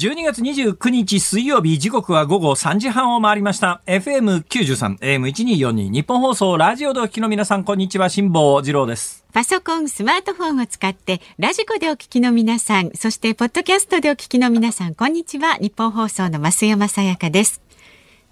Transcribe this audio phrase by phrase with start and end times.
[0.00, 3.82] 12月29日水曜日時刻は午後3時半を回りました。
[3.84, 8.08] FM93 AM1242 ニッポン放送ラジオでお聞きの皆さんこんにちは。
[8.08, 9.26] 辛坊治郎です。
[9.34, 15.56] パソコン、スマートフォンを使ってラジコでお聞きの皆さんそしてポッドキャストでお聞きの皆さんこんにちは。
[15.56, 17.60] ニッポン放送の増山さやかです。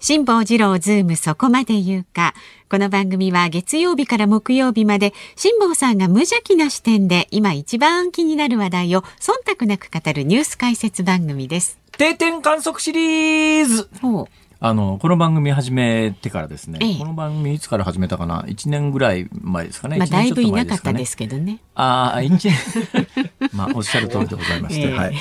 [0.01, 2.33] 辛坊治郎ズームそこまで言うか。
[2.69, 11.77] この番組は月曜日から木曜日まで辛坊さんが無邪気な視点で今一番気になる話題を忖度なく語るニュース解説番組です。
[11.97, 13.89] 定点観測シリーズ
[14.61, 19.97] あの、この番組始めてからですね、ええ、この番組いつから始めたかな ?1 年ぐらい前ですかね。
[19.97, 21.59] まあ、だいぶいなかったですけどね。
[21.75, 22.53] ああ、1年。
[23.53, 25.15] まあ、おっしゃる通りでございまして、え、はい。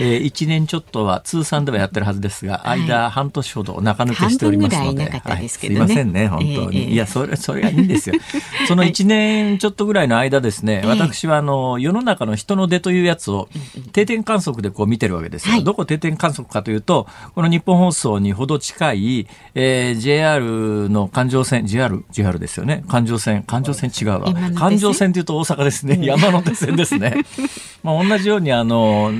[0.00, 6.92] えー、1年ちょっとは通算ではやってるはずですが、間半年ほど中抜けしておりますので、はい、すいませんね、本当に。
[6.92, 8.16] いや、それ、それがいいんですよ。
[8.68, 13.48] その1年ちょっとぐらいの間ですね、私はあの、世の中の人の出というやつを
[13.92, 15.54] 定点観測でこう見てるわけですよ。
[15.54, 22.84] はい、どこ定点観測かというと、この日本放送にほど近い、えー、JR の環状線、JR、JR ですよね。
[22.88, 24.32] 環状線、環状線違うわ。
[24.54, 25.98] 環状線というと大阪ですね。
[26.02, 27.24] 山手線ですね。
[27.82, 29.10] まあ同じようにあの、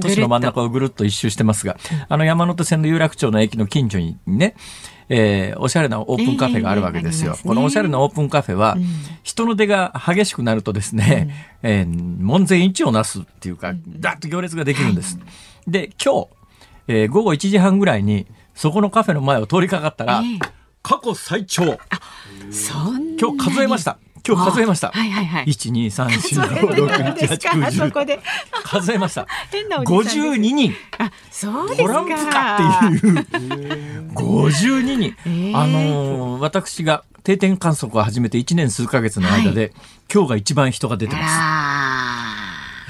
[0.00, 1.76] 都市の真ん中をぐるっと一周してますが、
[2.08, 4.54] あの山手線の有楽町の駅の近所にね、
[5.08, 7.32] えー、おしゃれなオープンカフェがあるわけですよ。
[7.32, 8.84] えーすね、このおしゃれなオープンカフェは、うん、
[9.24, 15.18] 人の出が激しくなるとですね、うん、えー、門前一をなすっていうか、だっと行列ができるんです。
[15.66, 16.28] で、今日、
[16.86, 20.38] えー、午後1時半ぐらいに、そこのカフェの前を通りかかったら、えー、
[20.82, 21.78] 過去最長。
[23.20, 23.98] 今日数えました。
[24.26, 24.90] 今日数えました？
[24.90, 25.44] はいはいはい。
[25.46, 26.42] 一二三四五
[26.74, 27.90] 六七八九十。
[28.64, 29.26] 数えました。
[29.84, 30.74] 五十二人。
[30.98, 31.88] あ、そうですか。
[31.88, 35.14] トランプかっていう五十二人。
[35.56, 39.72] あの私が定点観測を始めて一年数ヶ月の間で、
[40.12, 41.34] 今日が一番人が出てます。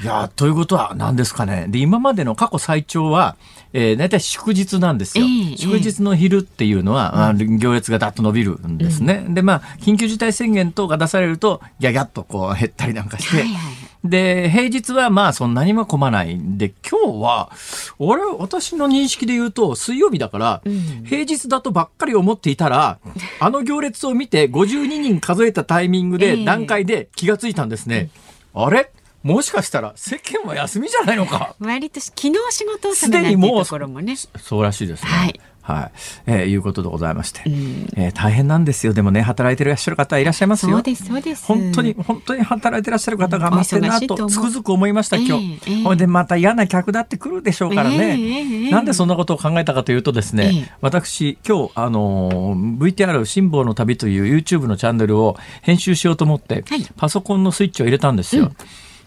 [0.01, 1.65] いやということは何ですかね。
[1.69, 3.35] で今までの過去最長は。
[3.73, 16.35] えー、大体祝日なんですよ、えー、祝日の昼っていうのは、うん、行列がだっと伸びるんですね、うん、でまあ緊急事態宣言等が出されるとギャギャッとこう減ったりなんかして、はいはい、で平日はまあそんなにも混まない。
[16.35, 17.51] んで今日は
[17.97, 22.99] 俺私の認識で言うと水曜日だから、うん、平日だとばっかり思っていたら
[23.39, 28.09] あの行列を見て52人数えたタイミングで、段階で気がついたんですね、
[28.53, 28.91] あれ？
[29.23, 31.55] もしかしたら世間は休みじゃないのか。
[31.59, 34.15] 割と昨日仕事をすでにもうところもね。
[34.37, 35.09] そうらしいですね。
[35.09, 35.39] はい。
[35.61, 35.91] はい、
[36.25, 38.93] えー、いうことでございまして、うん、えー、大変なんですよ。
[38.93, 40.71] でもね、働いていらっしゃる方いらっしゃいますよ。
[40.73, 41.45] そうです、そうです。
[41.45, 45.59] 本当に、本当に働いていらっしゃる方頑張ってるなと、つくづく思いました、今日。
[45.67, 58.45] えー、ほ、えー、で、また嫌な客だって来るでしょうからね、えー、なんでそんなことを考えたかというとですね、私、今日、あのー、VTR 辛抱の旅という YouTube のチャンネルを編集しようと思って、はい、パソコンのスイッチを入れたんですよ。
[58.45, 58.55] うん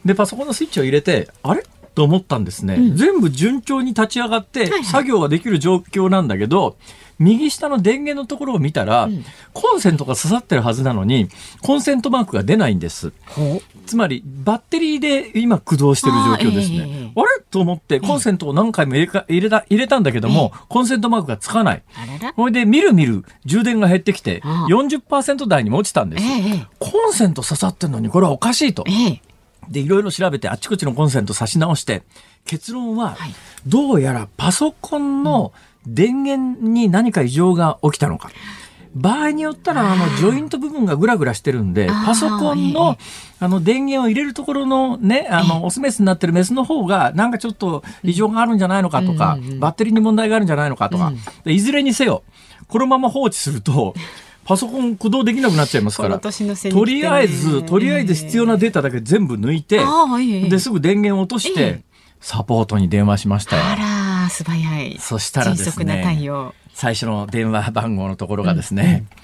[0.05, 1.65] でパソコンのスイッチを入れてあれ？
[1.95, 6.77] と思ったんですね、うん、全部順調に立ち上がって作業ができる状況なんだけど、はいはい
[7.19, 11.29] 右下の電源のところを見たら、うん、コンセントが刺さってるはずなのに
[11.63, 13.13] コンセントマークが出ないんです。
[13.87, 16.81] つまりバッテリーで今駆動してる状況ですね。
[16.81, 17.45] あ,、えー、あれ？
[17.51, 21.83] と思ってコンセントを何回も入れか入れた入れたんだけども、えー、コンセントマークがつかない。
[22.35, 28.85] ほいでみるみる充電が減ってきて40%台にも落ちたんです、えー、コンセント刺さってるのにこれはおかしいと。
[29.69, 32.03] えーで、いろいろ調べてあっちこっちのコンセント差し直して、
[32.45, 33.17] 結論は、
[33.67, 35.53] どうやらパソコンの
[35.87, 38.31] 電源に何か異常が起きたのか。
[38.95, 42.97] 場合によったら、あの、ジョイント部分がグラグラしてるんで、パソコンの、
[43.41, 51.13] あの、電源を入れるところのね、あの、オスメスになってるメスの方が、なんかちょっと異常があるんじゃないのかとか、バッテリーに問題があるんじゃないのかとか、
[51.45, 52.23] いずれにせよ、
[52.69, 53.95] このまま放置すると、
[54.45, 59.81] パソコン駆動できなくなっちゃいますから、とりあえず、とりあえず必要なデータだけ全部抜いて、
[60.49, 61.83] ですぐ電源を落として、
[62.21, 63.63] サポートに電話しましたよ。
[63.65, 63.77] あ
[64.25, 64.99] ら、素早い。
[65.01, 66.05] そしたらですね、
[66.73, 69.24] 最初の電話番号のところがですね、うんうん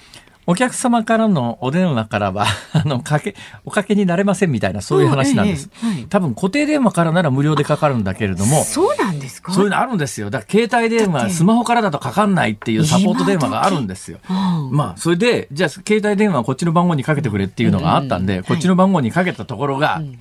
[0.50, 2.44] お客様からのお電話からは、
[2.74, 5.70] あの、かけ、おかけになれませんみたいな、そういう話なんです。
[5.84, 8.64] ええはい、多分固定電話からなら無料でかかるんだけれども。
[8.64, 9.52] そうなんですか？
[9.52, 10.28] そういうのあるんですよ。
[10.28, 14.18] だから携帯電話、スマホからだとかかんないっていうサポート電話があるんですよ。
[14.72, 20.18] まあ、それで、じゃあ携帯電話こっちの番号にかけてくれっていうのがあったんで、うん、こっちの番号にかけたところが、うん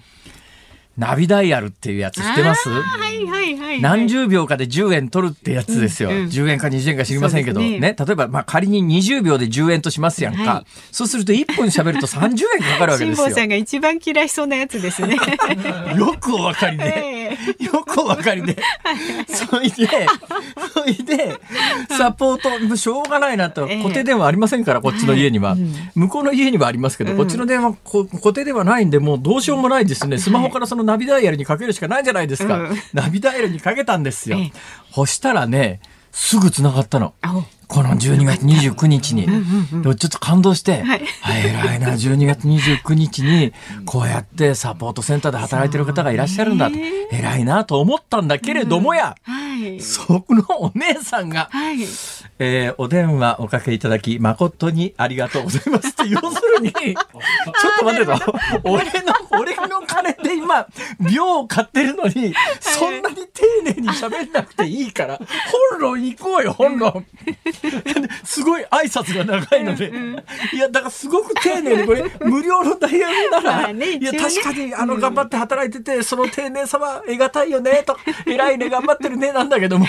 [1.00, 2.70] ナビダイヤルっていうやつ知ってます？
[2.70, 6.10] はいはいはい、何十秒かで10円取るってやつですよ。
[6.10, 10.42] うんうん、10円か20円か知りませんけど、ね、ね、例えば、まあ仮に20秒で10円としますやんか。
[10.44, 13.26] はい、そうすると1分喋ると30円かかるわけですよ。
[13.26, 15.16] 辛坊さんが一番嫌いそうなやつですね。
[15.98, 17.19] よくお分かりで。
[17.60, 18.58] よくお分かりで。
[19.28, 19.84] それで、
[20.92, 21.36] いで
[21.90, 25.56] サポートしょうがないなと、固定電話ありませんからこっちの家には、
[25.96, 30.18] 向こうの家にはありますけど、こっちの電話固定電話ないんでもうどうしようもないですね。
[30.18, 32.60] スマホからそのナビダイヤルにかけるしかないじゃないですか、
[32.94, 34.38] ナビダイヤルにかけたんですよ、
[34.94, 35.80] そしたらね
[36.22, 37.14] すぐ繋がったの。
[37.68, 39.26] この12月29日に。
[39.26, 41.02] でもちょっと感動して、はい、
[41.46, 43.54] 偉いな、12月29日に、
[43.86, 46.70] こうやってサポートセンターで働いてる方がいらっしゃるんだ。
[47.12, 49.16] 偉いなと思ったんだけれどもや、
[49.80, 51.88] そのお姉さんが、はい、
[52.42, 56.96] えー、お電話おかけいただき、誠にありがとうございますって、要するに、 ちょっ
[57.80, 58.92] と待ってと、俺の、
[59.32, 60.66] 俺の金で今、
[61.00, 65.20] 秒を買ってるのに、そんなに丁寧に喋んなくていいから、
[65.72, 67.06] 本論行こうよ、本論。
[68.24, 69.92] すごい挨拶が長いので、
[70.54, 79.86] いや、だからすごく丁寧にこれ、無料のダイヤルなら、いや、確かに、あの、頑張って働いてて、その丁寧さは得難いよね、と、偉いね、頑張ってるね、なんだけども、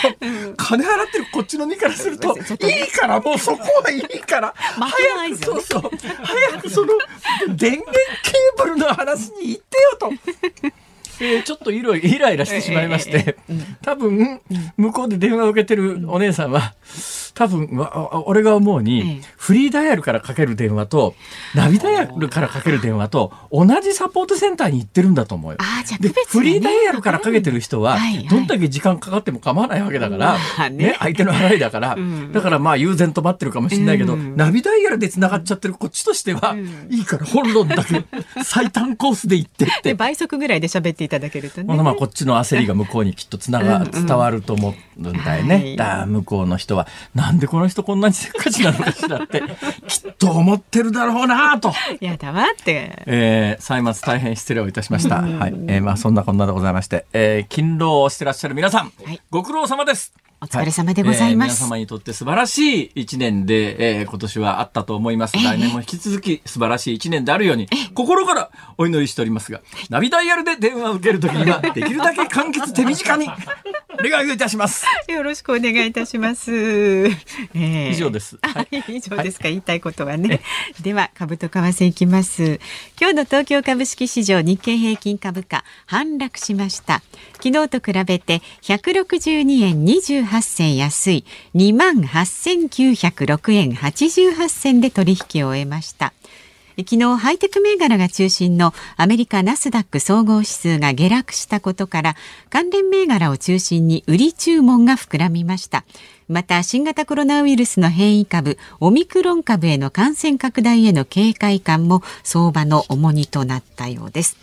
[0.57, 4.55] 金払ってるこっちの身からすると、いいからもうそこはいいから。
[4.57, 5.83] 早くそうそう
[6.23, 6.89] 早くその
[7.57, 7.93] 電源
[8.23, 10.13] ケーブルの話に行ってよと。
[11.23, 13.37] えー、ちょっとイライラしてしまいまして、
[13.83, 14.41] 多分、
[14.79, 16.75] 向こうで電話を受けてるお姉さんは、
[17.41, 17.71] 多分
[18.27, 21.15] 俺が思うに、フリーダイヤルからかける電話と
[21.55, 25.59] ナビダイヤルからかける電話と同じサポートセンターに行ってるんだと思うよ。
[26.01, 27.97] でフリーダイヤルからかけてる人は
[28.29, 30.97] どんだけ時間かかっても構わないわけだから、ね。
[30.99, 31.97] 相手の払いだから、
[32.31, 36.55] だからまあ悠然と待ってるかもしれないけど、ナビダイヤルで繋がっちゃってるこっちとしては、
[36.91, 38.05] いいから本論だけ
[38.45, 39.95] 最短コースで行ってって。
[39.95, 41.75] 倍速ぐらいで喋っていただけるとね。
[41.75, 45.77] まあこっちの焦りが向こうにきっとつなが伝わると思うんだよね。
[45.77, 49.43] だ向こうの人はなんでこの人こんなにせっかちなのかしらって
[49.87, 51.73] きっと思ってるだろうなと。
[52.01, 53.03] やだわって。
[53.07, 55.17] えー、歳末大変失礼をいたしました。
[55.23, 55.55] はい。
[55.69, 60.13] えー、まあそんなこんなでございまして、えー、勤労をしてらっしゃる皆さん、はい、ご苦労様です。
[60.43, 65.37] お疲れ様でございます、はいえー、皆様にとって素晴らしい一年で、えー、今年はあったと思います。
[65.37, 69.61] 来年も引き続き素晴らしい一年であるように、心からお祈りしておりますが、
[69.91, 73.29] ナビダイヤルで電話を受けるときには、 できるだけ簡潔手短に、
[74.01, 74.87] お願いいたします。
[75.09, 76.51] よろしくお願いいたします。
[76.51, 78.39] えー、以上です。
[78.41, 80.41] はい、以上ですか、言いたいことはね。
[80.81, 82.61] では、株と為替いきます。
[82.99, 87.03] 今日の東京株式市場日経平均株価、反落しました。
[87.43, 91.25] 昨日と比べて162円28 8銭安い
[91.57, 96.13] 2万8906円88銭で取引を終えました。
[96.79, 102.17] 昨日ハイテク銘柄が中心のアメリカナスダック総合指数が下落したことから
[102.49, 105.85] 関連銘柄を中心に売り注文が膨らみました
[106.29, 114.37] また新型コロナウイルスの変異株オミクロン株への感染拡大への警戒感も相場の重荷となったようです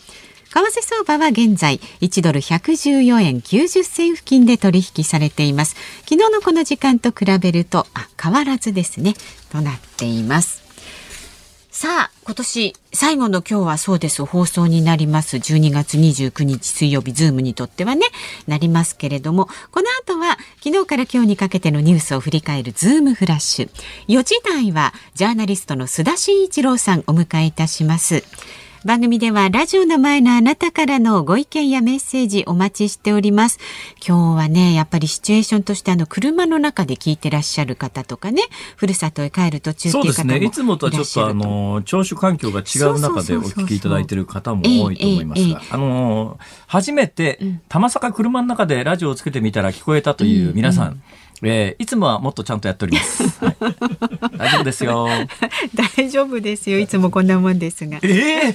[0.50, 5.76] 為替相場は現在1ドル114円90銭付近で取引されています。
[6.08, 9.14] 昨日のこの時間と比べるとあ変わらずですね。
[9.50, 10.68] となっています。
[11.70, 14.24] さあ今年最後の今日はそうです。
[14.24, 15.36] 放送になります。
[15.36, 18.06] 12月29日水曜日ズームにとってはね
[18.48, 23.70] なりますけれどもこの後は昨日から今日にかけてのニュースを振り返るズームフラッシュ。
[24.08, 28.24] 4時台はジャーナリストの須田慎一郎さんお迎えいたします。
[28.84, 33.58] 番組ではラジオの前のあなたからのご意見やメッセージお待ちしております。
[34.06, 38.42] 今日はね、やっぱりシチュエーションとしてあの車の中で聞いてらっしゃる方とかね、
[38.76, 40.46] ふるさとへ帰る途中っていう方もそうですね。
[40.46, 46.38] いつもとはちょっとあの聴取環境が違う中でお聞きいただいている方も多いと思いますが、あの
[46.68, 50.86] 初めて玉坂車の中でラジオをつけてみたら聞こえたという皆さん。
[50.86, 51.02] うんうん
[51.42, 53.22] えー、いつもはもっとちゃんとやっております。
[53.44, 53.56] はい、
[54.38, 55.08] 大丈夫ですよ。
[55.96, 56.78] 大丈夫ですよ。
[56.78, 57.98] いつもこんなもんですが。
[58.02, 58.54] えー、え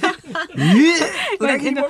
[1.40, 1.86] 裏切り者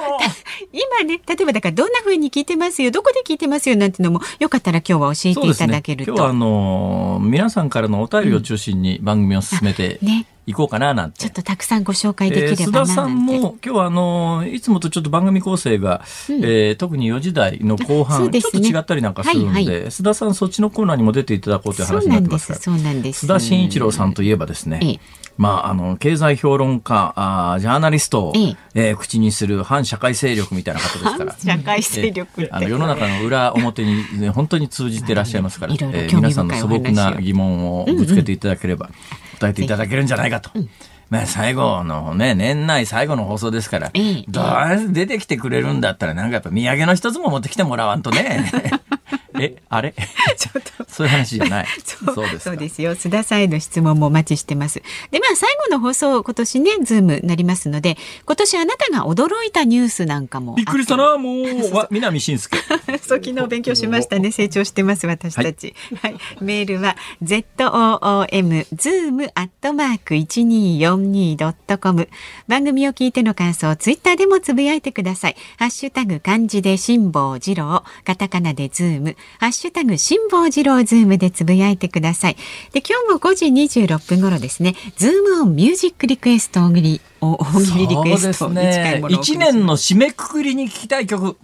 [0.73, 6.13] 今ね、例えばだからどんな風に聞いてますよ、どこで聞いてますよなんてのもよかったら今日は教えていただけると。
[6.13, 10.27] ね、今日はあのー、皆さんからのお便りを中心に番組を進めて、うん、ね。
[10.47, 11.19] 行こうかななんて。
[11.21, 22.49] ちょっとたくさんご紹介できればな、えー、須田さんも今日はあのいつもとちょっと番組構成が、うん、えー、特に4時台の後半、ね、ちょっと違ったりなんかするんで、はいはい、須田さんそっちのコーナーにも出ていただこうという話になってます。
[22.49, 22.59] から。
[22.61, 23.27] そうなんです。
[23.27, 24.81] 須田慎一郎さんといえばですね。
[24.83, 25.01] ええ。
[25.37, 28.93] まあ、あの、経済評論家、あジャーナリストを、ええ。
[28.93, 31.37] ー、口にする反社会勢力みたいな方ですから。
[31.57, 38.91] 社会勢力あの世の中の裏表に、ね、本当に通じていらっしゃいますから、えー、皆さんの素朴な疑問をぶつけていただければ、
[39.35, 40.51] 答えていただけるんじゃないかと。
[40.55, 40.69] うん
[41.11, 43.93] まあ、最後のね、年内最後の放送ですから、
[44.27, 48.51] どう出てきてくれるんだったら、なんかやっぱ土産の一つも持ってきてもらわんとね。
[49.39, 49.95] ええあれ？
[50.37, 50.85] ちょっと。
[50.89, 51.67] そういう話じゃない。
[51.85, 52.93] そうですそうですよ。
[52.95, 54.83] 須田さんへの質問もお待ちしてます。
[55.11, 61.45] でまあ最後の放送今年ねズームなりますので今年あなたが驚いたニュースなんかもびっくりしたなもう。
[61.91, 62.59] 南信介。
[63.03, 72.09] そう昨日勉強しましたね成長してます私たち、はい、はい、メールは z o o m zoom アットマーク一二四二ドットコム
[72.49, 75.37] 番組を聞いての感想ツイッターでもつぶやいてください。
[75.59, 77.85] ハッシュタグ漢字で辛坊治郎。
[78.05, 82.37] カタカナでズームハッシュタグ辛坊治郎ズームでつぶやいてください
[82.73, 91.37] で今日も5時26分頃ですねズームオンミュージックリクエスト大喜利大喜利リクエストね一年の締めくくりに聞きたい曲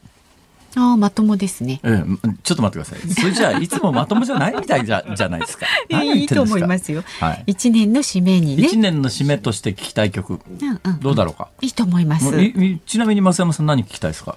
[0.76, 1.80] ああ、まともですね。
[1.82, 3.12] うん、ちょっと待ってください。
[3.12, 5.66] それじゃあ、いつもまともじゃないみたいじゃ、じゃないですか。
[5.88, 7.02] いいと思いますよ。
[7.18, 7.44] はい。
[7.48, 8.62] 一年の締めにね。
[8.62, 10.34] 一年の締めとして聞きたい曲。
[10.34, 11.00] うんうん。
[11.00, 11.48] どうだろうか。
[11.60, 12.30] いいと思います。
[12.86, 14.36] ちなみに、増山さん、何聞きたいですか。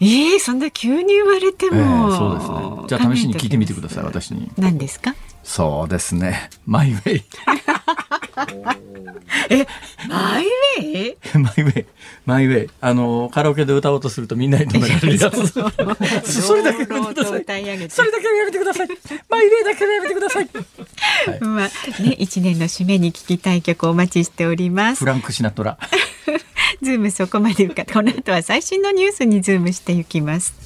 [0.00, 2.88] ええー、そんな急に言われても、えー、そうですね。
[2.88, 4.50] じゃあ試しに聞いてみてください、私に。
[4.58, 5.14] 何ですか？
[5.42, 6.50] そうですね。
[6.66, 7.22] マイウェイ。
[9.48, 9.66] え、
[10.08, 11.86] マイウェイマイウェイ。
[12.26, 12.70] マイウェイ。
[12.80, 15.46] あの、カラオケで歌おうとするとみんなに止められるやつ。
[16.42, 17.28] それだけやめてください。
[17.28, 18.88] それだけやめてください。
[19.30, 20.48] マイウェイだけやめてください。
[21.26, 25.00] はい、 まあ、ね、一年の締めに聞きたい曲お待ちしております。
[25.00, 25.78] フランクシナトラ。
[26.82, 27.84] ズームそこまで言うか。
[27.90, 30.65] この後は最新のニュースにズームしていきます。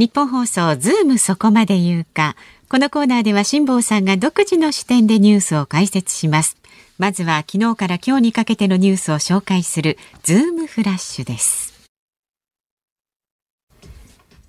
[0.00, 2.34] ニッポン放送ズームそこまで言うか。
[2.70, 6.56] このコーナーでは辛坊さんが独自の視点でニュースを解説します。
[6.96, 11.90] まずは昨日から今日にかけてのニュースを紹介するズームフラッシュです。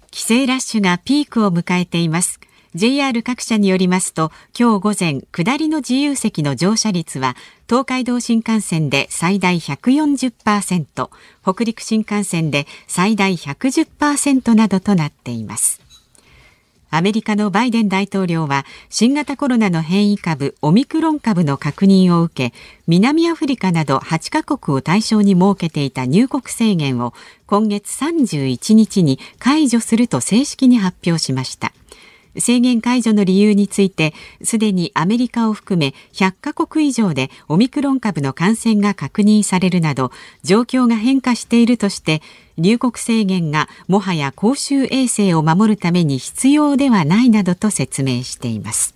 [0.09, 2.39] 帰省ラッシュがピークを迎えています。
[2.73, 7.35] JR 各社によりますと今日午前下りの自由席の乗車率は
[7.67, 11.09] 東海道新幹線で最大140%
[11.43, 15.81] 北陸新幹線で最大110%などとなっています。
[16.93, 27.13] アメリカのバイデン大統領は新型コロナの変異株オミクロン株の確認を受け南アフリカなど8カ国を対象に設けていた入国制限を
[27.47, 31.71] 今月31日に解除すると正式に発表しました。
[32.37, 40.11] 制限解除の理由についてすでにアメリカを含め100カ国以上でオミクロン株の感染が確認されるなど
[40.43, 42.21] 状況が変化しているとして
[42.57, 48.95] 入国制限がもはや公衆衛生を守るために必要ではないなどと説明しています。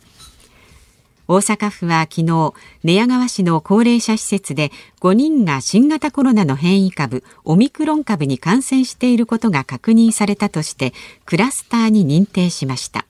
[1.28, 10.94] 大阪府は昨日寝屋川市の高齢者施設で5人が新型コロナの変異株オミクロン株に感染していることが確認されたとして
[11.26, 13.06] クラスターに認定しました。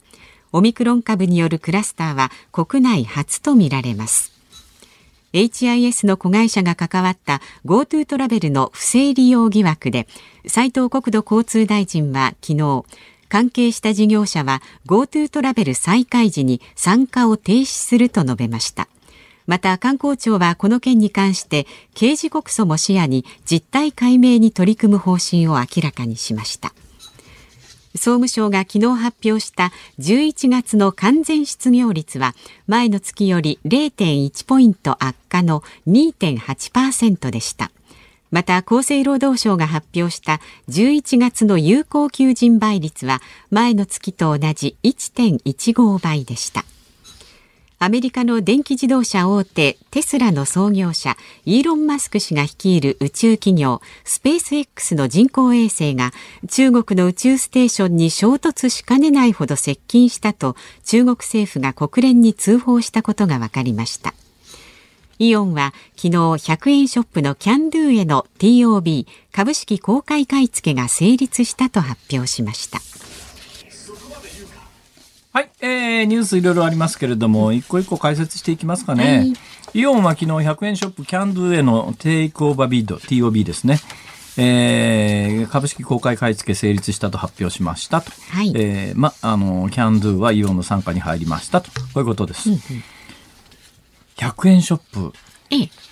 [0.55, 4.31] オミクロン株によるクラスターは国内初とみられます。
[5.33, 10.07] HIS の子会社が関わった GoTo トラベルの不正利用疑惑で
[10.47, 12.85] 斉藤国土交通大臣は昨日
[13.27, 18.87] 関係した事業者は GoTo トラベル再開時に参加を停止すると述べました。
[19.47, 26.73] また観光庁はこの件に関して刑事告訴も視野に実態解明に取り組む方針を明らかにしました。
[27.95, 32.33] 総務省が昨日発表した11月の完全失業率は
[32.67, 37.71] 前の月より0.1ポイント悪化の2.8%でした。
[38.31, 46.65] また厚生労働省が発表した11月の有効求人倍率は前の月と同じ1.15倍でした。
[47.77, 56.11] アメリカの電気自動車大手テスラの創業者イーロン・マスク氏が率いる宇宙企業スペース X の人工衛星が
[56.49, 60.55] 中国の宇宙ステーションに衝突しかねないほど接近したと
[60.85, 64.13] 中国政府が国連に通報したことが分かりました。
[65.17, 72.79] イオンは昨日100円ショップのキャンドゥへの TOB 株式公開買い付けが成立したと発表しました。
[75.35, 79.17] はい、えー、ニュースいろいろありますけれども、一個一個解説していきますかね。
[79.17, 79.33] はい、
[79.73, 83.81] イオンは昨日100円ショップキャンドゥへのテイクオーバービード、TOB ですね。
[84.37, 88.13] えー、株式公開買い付け成立したと発表しましたと。
[88.29, 91.69] はい、えー、ま、あの、キャンドゥはイオンの傘下に入りましたと。
[91.69, 92.49] こういうことです。
[92.49, 92.61] うんうん、
[94.15, 95.11] 100円ショップ。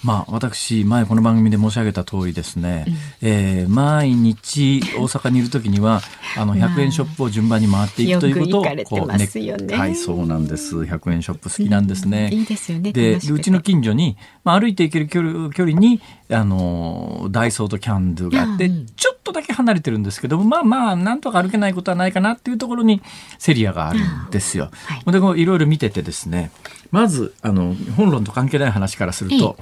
[0.03, 6.01] まあ、私、前この番組で申し上げた通りですね、うん、えー、毎日大阪にいる時には、
[6.37, 10.75] あの、100円ショップを順番に回っていくということを、こう、ね、はい、そうなんです。
[10.77, 12.29] 100円ショップ好きなんですね。
[12.31, 12.91] うん、いいですよね。
[12.91, 23.01] で、うちの近所に、まあ、歩いていける距離距離に、あの、ダイソーとキャンドゥがあって、うん、ちょっとだけ離れてるんですけども、まあまあ、なんとか歩けないことはないかなっていうところに、
[23.37, 24.71] セリアがあるんですよ。
[24.85, 26.51] はい、で、いろいろ見ててですね、
[26.93, 29.57] まず、あの、本論と関係ない話からすると、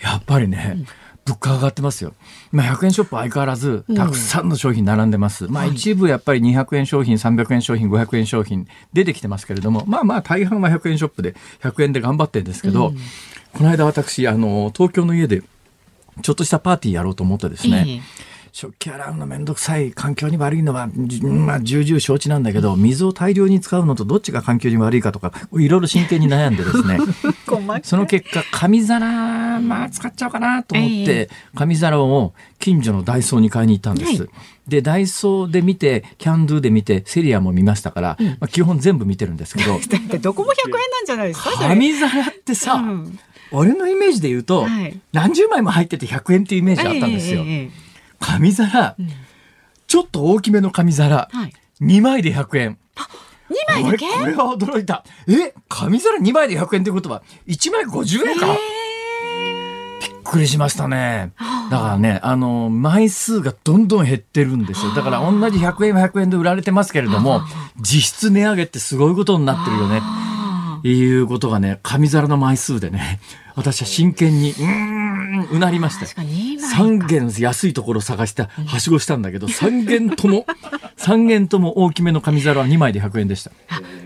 [0.00, 0.86] やっぱりね、
[1.24, 2.14] 物価上がってますよ。
[2.52, 5.46] まあ、100円ショップ相変わらずたくさんの商品並んでます。
[5.46, 12.96] うん、まあ、一部やっぱり200円商品、300円商品、500円商品出てきてますけれども、まあまあ大半は100円ショップで100円で頑張ってるんですけど、うん、
[13.52, 15.42] この間私、あの、東京の家で
[16.22, 26.98] ちょっとしたパーティーやろうと思ってですね、えー食器洗うのめんどくさい環境に悪いのは、まあ、重々承知なんだけど水を大量に使うのとどっちが環境に悪いかとかいろいろ真剣に悩んでですね。
[27.84, 34.22] その結果紙皿まあ使っちゃおうかなと思って、紙皿を近所のダイソーに買いに行ったんです。
[34.22, 34.30] はい。
[34.66, 39.78] で、ダイソーで見て、キャンドゥで見て、セリアも見ましたから、うん、まあ、基本全部見てるんですけど。
[40.18, 43.18] どこも100円なんじゃないですか紙皿ってさ、うん、
[43.52, 47.42] 俺のイメージで言うと、はい、何十枚も入ってて100円っていうイメージあったんですよ。
[47.42, 47.85] えーえー
[48.20, 49.08] 紙皿、うん、
[49.86, 51.52] ちょっと大きめの紙皿、はい、
[51.84, 52.78] 2枚で100円。
[53.48, 54.06] 2枚だけ？
[54.08, 55.04] これは驚いた。
[55.28, 55.54] え？
[55.68, 58.56] 紙皿2枚で100円ってことは、1枚50円か、びっ
[60.24, 61.32] くりしましたね。
[61.70, 64.94] だからね、あの、枚数がどんどん減ってるんですよ。
[64.94, 67.42] だから同じ100円は100円で売られてますけれども、
[67.80, 70.00] 実質値上げってすごいことになってるよね。
[70.92, 73.20] いうことがね、紙皿の枚数でね、
[73.54, 76.06] 私は真剣に、うん、うなりました。
[76.06, 80.46] 3軒安いところ探してはしごしたんだけど、3軒とも、
[80.98, 83.50] 3軒とも大きめの紙皿は2枚で100円でした。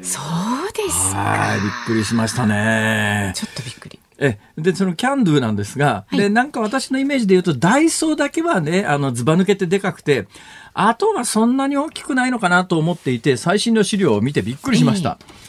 [0.02, 3.32] そうですはい、びっくりしましたね。
[3.34, 3.98] ちょっとびっくり。
[4.22, 10.28] えでそのキャンドゥなんですが、はい、でなんか私のイメージで言うとダイソーだけはねあのずば抜けてでかくて
[10.74, 15.18] あとはそんなに大きくないのかなと思っていて最新の資料を見てびっくりしました。
[15.20, 15.39] えー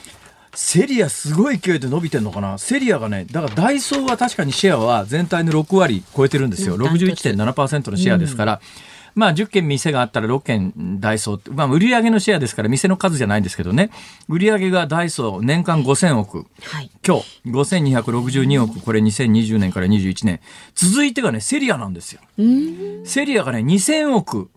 [0.53, 2.57] セリアすごい勢いで伸びてるのかな？
[2.57, 6.77] セリアがね、だからダイソーは確かにシェアは全体の6割超えてるんですよ。
[6.77, 8.53] 61.7%のシェアですから。
[8.53, 8.59] うん。
[9.13, 13.89] まあ、10軒店があったら6軒ダイソー、まあ、売上のシェアですから店の数じゃないんですけどね。
[14.29, 18.79] 売上がダイソー年間5000億、はい、強5262億。
[18.79, 20.39] これ2020年から21年。
[20.75, 22.21] 続いてがねセリアなんですよ。
[23.03, 24.49] セリアがね2000億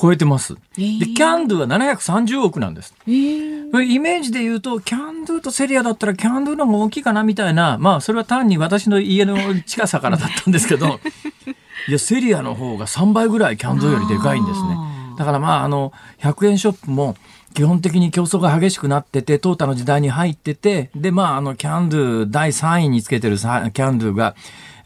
[0.00, 0.54] 超えてます。
[0.54, 2.94] で、キャンドゥは730億なんです。
[3.06, 3.10] イ
[3.98, 11.00] メージで言うと、キャンドゥとセリアだったらキャンドゥの方が大きいかなみたいな、まあ、それは単に私の家の近さからだったんですけど、
[11.88, 14.76] いや、セリアの方が3倍ぐらいキャンドゥよりでかいんですね。
[15.18, 17.16] だからまあ、あの、100円ショップも、
[17.54, 24.36] 基本的に競争が激しくなってて、淘汰の時代に入ってて、で、まあ、あの、キャンドゥ第3位につけてるキャンドゥが、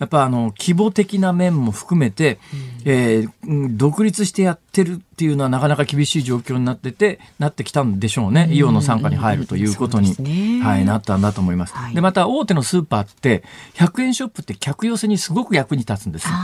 [0.02, 2.40] やっぱあの規模的な面も含めて、
[2.84, 11.74] うん、えー、独立してやってるっていうのはなかなか厳しい状況になっててなってきたんでしょうね、イオンの傘下に入るということに、ね、はい、なったんだと思います。
[11.74, 16.34] はい、でまた大手のスーパーって100円ショップって客寄せにすごく役に立つんですよ。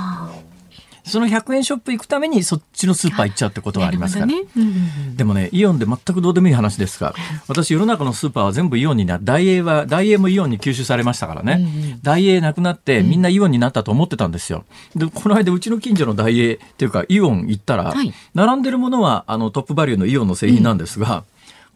[1.09, 4.27] その100円ショップ行くためにそっちのスーパー行っちゃうってことはありますから。
[4.27, 4.65] ねうんう
[5.11, 7.15] ん、でもね、イオンで全くどうでもいい話ですが、
[7.49, 11.57] 私世の中のスーパーは全部イオンにな、ダイエーは、ダイエーもイオンに吸収されましたからね。
[11.61, 14.65] うんうん、ダイエーなくなってみんなイオンになったと思ってたんですよ。
[14.95, 21.23] で、この間うちの近所のダイエーっていうかイオン行ったら、はい、並んでるものはあのトップバリューのイオンの製品なんですが、うん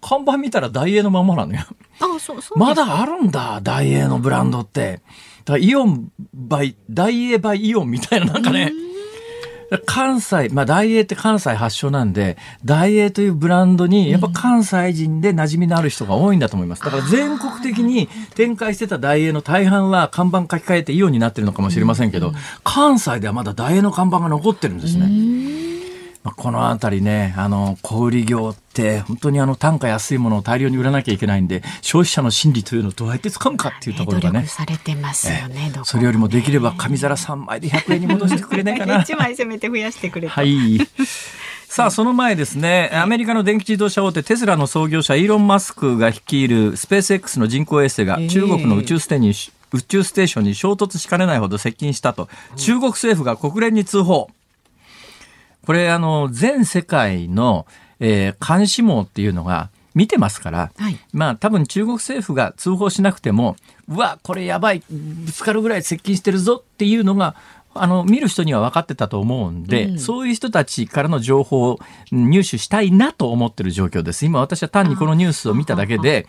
[0.03, 1.61] 看板見たらダイエーのままなのよ。
[2.01, 5.01] あそうそうまだあるんだ、ダイエーのブランドって。
[5.45, 8.73] だイオンバイ、ダイエーバイイオンみたいななんかね、
[9.87, 16.83] 関西、まあ、大英って関西発祥なんで、大英というブランドに、やっぱ関西人で馴染みのある人が多いんだと思います。
[16.83, 22.33] だから全国的に展開してた大英の大半は看板書き換えてイオンになってるのかもしれませんけど、
[22.65, 25.62] 関西ではまだ大英の看板が残ってるんですね。
[26.25, 34.47] まあ、この辺りね、あの、小売業って本当にあの単価安いものを大量に売らなきゃいけないんで、消費者の心理というのをどうやって掴むかっていうところがね。
[34.47, 39.01] されてますよね、それよりもできれば紙皿3枚で100円に戻してくれないかな。
[39.03, 40.79] 1枚せめて増やしてくれはい。
[41.73, 49.33] さあ、その前ですね、アメリカの電気自動車大手テスラの創業者イーロン・マスクが率いるスペース X の人工衛星が中国の宇宙ステに、
[49.73, 54.29] 宇宙ステーションに衝突しかねないほど接近したと、中国政府が国連に通報。
[55.67, 57.67] これあの全世界の、
[58.01, 63.57] えー、監視網っていうのが見てますから、はい、まあ多分中国政府が通報しなくても
[63.89, 67.37] うわこれやばいぶつかるぐらい接近してるぞっていうのが
[67.75, 71.79] あの見る人には分かってたと思うんで、うん、そういう人たちからの情報を
[72.11, 74.27] 入手したいなと思ってる状況です。
[74.27, 76.27] 今私は単にこのニュースを見ただけで、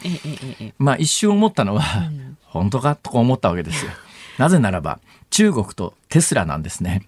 [0.78, 3.91] まあ一瞬思ったのは、うん、本当かとか思ったわけですよ。
[4.39, 7.04] なぜならば中国とテスラなんですね。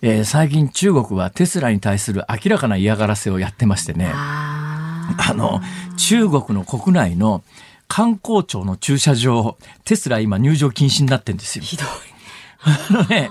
[0.00, 4.12] えー、最近中国はテスラに対する明らかな嫌がらせをやってましてね。
[4.14, 5.60] あの
[5.96, 7.42] 中国の国内の
[7.88, 11.64] 観光庁の駐車場テスラ今入場禁止になってんですよ。
[11.64, 11.86] ひどい。
[12.60, 13.30] あのね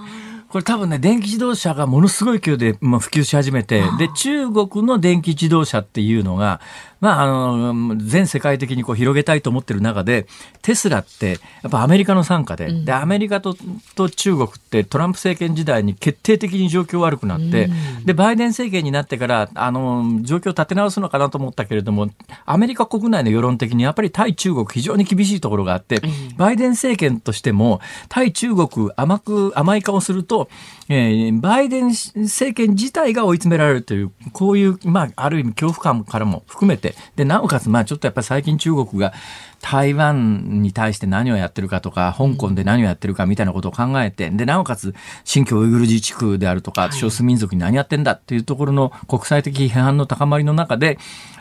[0.49, 6.61] これ多分ね、電気自動車がものすごい勢いで、まあ、普及し始めて、で、中国の電気自動車っていうのが、
[6.99, 10.25] まあ、あの、全世界的にこう広げたいと思ってる中で、
[10.61, 13.55] テスラって、やっぱアメリカの傘下で、うん、で、アメリカと
[13.95, 17.65] と中国ってトランプ政権時代に決定的に状況悪くなって、
[17.99, 22.09] うん、で、バイデン政権になってから、あの、状況を立て直すのかなと思ったけれども、
[22.45, 26.01] アメリカ国内の世論的にやっぱり対中国非常に厳しいところがあって、
[26.35, 27.79] バイデン政権としても、
[28.09, 30.46] 対中国甘く、甘い顔すると、
[30.89, 39.13] えー、バイデン政権自体が追い詰められるという、こういう、まあ、ある意味恐怖感からも含めて、で、なおかつ、まあ、ちょっとやっぱり最近中国が
[39.61, 50.97] 台湾に対して何をやってるかとか、香港で何をやってるかみたいなことを考えて、で、なおかつ、新疆ウイグル自治区であるとか、少数民族に何やってんだっていうところの国際的批判の高まりの中で、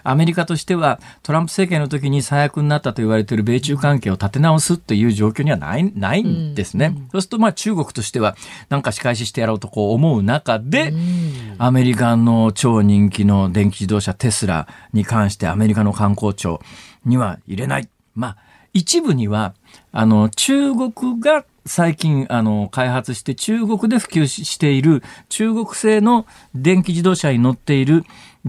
[0.07, 6.95] アメリカとしてはトランプ政権の時に最悪になったと言われている米中関係を立て直すっていう状況にはない、ないんですね。
[6.97, 8.37] うん、そうすると、まあ中国としては、
[8.69, 16.61] なんか仕返ししてやろうとこう思う中で、うん、アメリカの超人気の電気自動車テスラに関してアメリカの観光庁
[17.05, 17.89] には入れない。
[18.15, 18.37] まあ、
[18.73, 19.55] 一部には、
[19.93, 28.05] あの、中国が最近、あの、開発して中国で普及している中国製の電気自動車に乗っている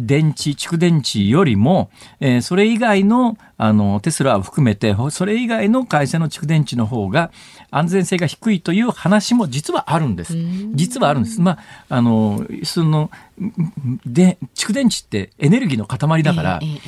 [0.05, 7.31] 電池、蓄電池よりも、えー、それ以外の、あの、テスラを含めて、それ以外の会社の蓄電池の方が
[7.71, 10.35] 安全性が低いという話も実はあるんです。
[10.73, 11.41] 実はあるんです。
[11.41, 13.09] まあ、あの、その、
[14.05, 16.81] で、蓄電池ってエネルギーの塊だから、えーえー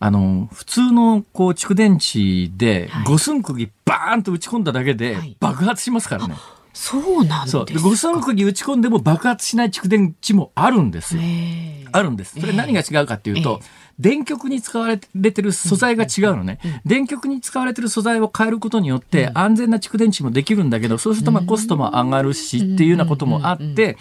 [0.00, 6.34] あの、普通のこう蓄電池で五寸釘バーンと打ち込んだだけで爆発しますからね。
[6.34, 6.42] はい、
[6.80, 7.80] そうなんですか？
[7.82, 11.22] 五寸釘打ち込んでも爆発しない蓄電池もあるんですよ。
[11.90, 12.38] あるんです。
[12.38, 13.60] それ何が違うかっていうと、
[13.98, 23.98] 電極に使われてる素材が違うのね、電極に使われてる素材を変えることによって安全な蓄電池もできるんだけど、そうするとまあコストも上がるしっていうようなこともあって、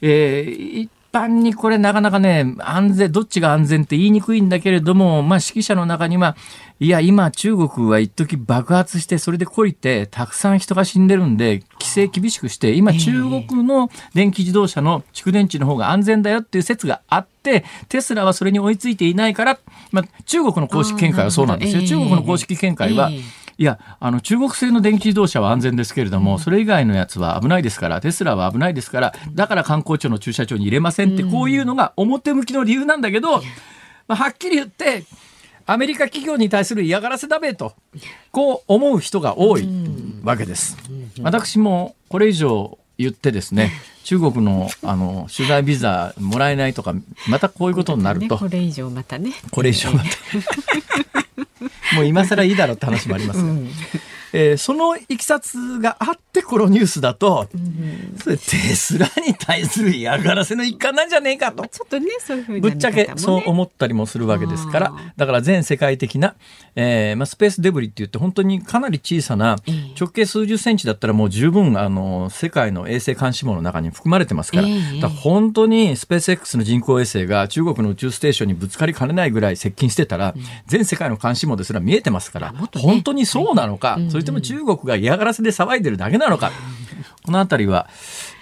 [0.00, 6.36] えー、般にこれなかなかね、安全、どっちが安全って言いにくいんだけれども、まあ指揮者の中には、
[6.78, 19.58] いや、今中国は一時爆発して、それでこいて、たくさん人が死んでるんで、規制厳しくして、今中国の電気自動車の蓄電池の方が安全だよっていう説があって、テスラはそれに追いついていないから、
[19.90, 21.82] まあ中国の公式見解はそうなんですよ。
[21.82, 23.10] 中国の公式見解は、
[23.58, 33.38] いや、あの、中国製の電気自動車は安全ですけれども、それ以外のやつは危ないですから、テスラは危ないですから、だから観光庁の駐車場に入れませんって、こういうのが表向きの理由なんだけど、
[34.08, 35.04] まあ、はっきり言って、
[35.64, 37.74] アメリカ企業に対する嫌がらせだべと、
[38.30, 39.66] こう思う人が多い
[40.22, 40.76] わけです。
[41.22, 43.72] 私もこれ以上言ってですね、
[44.04, 46.94] 中国のあの取材ビザもらえないとか、
[47.28, 48.38] またこういうことになると。
[48.38, 49.32] これ以上またね。
[49.50, 50.08] これ以上また。
[51.96, 53.70] もう今更いいだろうって話もありますが、うん、
[54.32, 64.92] えー、そのいきさつがあってこのニュースだと、うん、それテスラに対する嫌がらせの一環なんじゃねえかと、ちょっとねそういうふうに、ぶっちゃけそう思ったりもするわけですから。
[65.16, 66.34] だから全世界的な、
[66.74, 69.56] えーまあ、スペースデブリって言って本当にかなり小さな
[69.98, 80.34] 直径数十センチだったらもう十分あの世界の衛星監視網の中に含まれてますから,、だから本当にスペース X の人工衛星が中国の宇宙ステーションにぶつかりかねないぐらい接近してたら、
[80.66, 87.88] 全世界の監視網ですら見えてますから、本当にそうなのか、それとも中国が嫌がらせで騒いでるだけなのか、このあたりは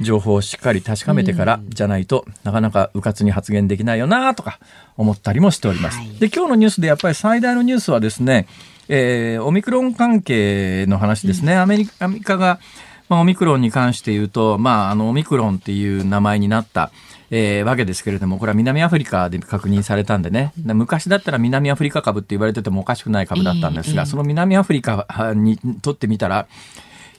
[0.00, 4.58] 情報をしっかり確かめてからじゃないと、なかなか迂闊に発言できないよなとか
[4.96, 5.98] 思ったりもしております。
[6.20, 8.46] で、今日のニュースでやっぱり最大のニュースはですね、
[8.88, 11.56] えー、オミクロン関係の話ですね。
[11.56, 12.60] アメリカアメリカが、
[13.08, 16.90] まあ、オミクロンに関して言うと、まあ、あの、オミクロンっていう名前になった、
[17.30, 26.46] えー、わけですけれども、これは南アフリカで確認されたんでね、昔だったら南アフリカ株って言われててもおかしくない株だったんですが、その南アフリカにとってみたら、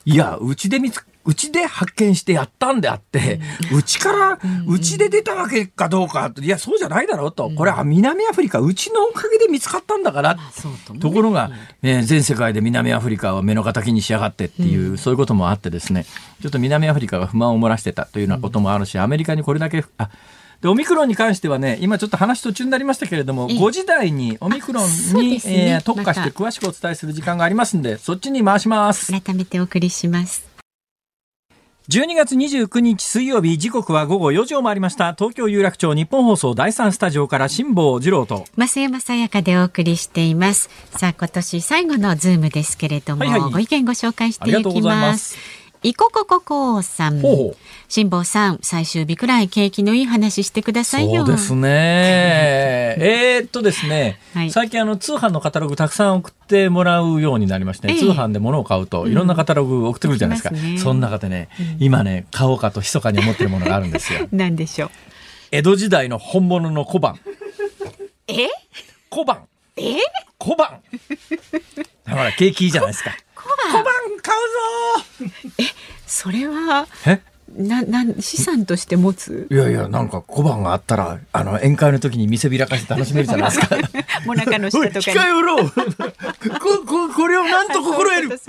[0.05, 3.39] いや、うちで見つうちで発見してやったんであって、
[3.73, 7.49] うちから、うちで出たわけかどうか、いや、そうじゃないだろうと。
[7.49, 10.37] これは南アフリカ、うちのおかげで見つかったんだから。
[10.99, 11.49] ところが、
[11.81, 16.05] えー、全世界で南アフリカは目の敵にしやがってっていう、そういうこともあってですね、
[16.41, 20.09] ちょっと南アフリカが不満を漏らしてたというようなこともあるし、アメリカにこれだけ、あ、
[20.61, 25.41] でオミクロンに関してはね今ちょっと話途中になりましたけれども5時台にオミクロンに、ね。
[25.45, 29.11] えー、特化して詳しくお伝えする時間がありますんでそっちに回します。
[29.11, 30.55] 改めてお送りします。
[31.87, 35.13] 12月29日水曜日時刻は午後4時を回りました。
[35.13, 38.45] 東京有楽町日本放送第三スタジオから辛坊治郎と。
[38.57, 40.71] 増山さやかでお送りしています。
[40.97, 45.37] さあ今年最後のズームですけれども、はいはい、ご意見ご紹介していきます
[45.85, 47.21] いここここさん。
[47.89, 51.23] 辛坊さん、最終日くらい景気のいい話してくださいよ。
[51.23, 52.95] そうですね。
[52.97, 60.55] えっとですね、はい、最近あの通販のカタログたくさん送ってもらうようになりまして、ねえー、通販で物を買うといろんなカタログ送ってくるじゃないですか。
[60.55, 64.27] うん、その中でね、うん、今ね、買おうかと密かに思ってるものがあるんですよ。
[64.33, 64.89] 何でしょう。
[65.51, 67.19] 江戸時代の本物の小判。
[68.27, 68.47] え？
[69.11, 69.43] 小判。
[69.77, 69.97] え？
[70.39, 70.79] 小判。
[72.09, 73.15] ほら、景気いいじゃないですか。
[73.35, 73.83] 小判
[74.21, 75.63] 買うぞえ、
[76.25, 76.87] それは。
[77.05, 77.21] え？
[77.55, 79.47] ななん資産として持つ？
[79.51, 83.77] いやいやなんか小判があったらあの宴会の時に見せびらかして楽しめるじゃないですか。
[84.25, 85.63] もなかの下とか近寄ろ。
[85.63, 85.79] うこ
[86.85, 88.39] ここれをなんと心得る？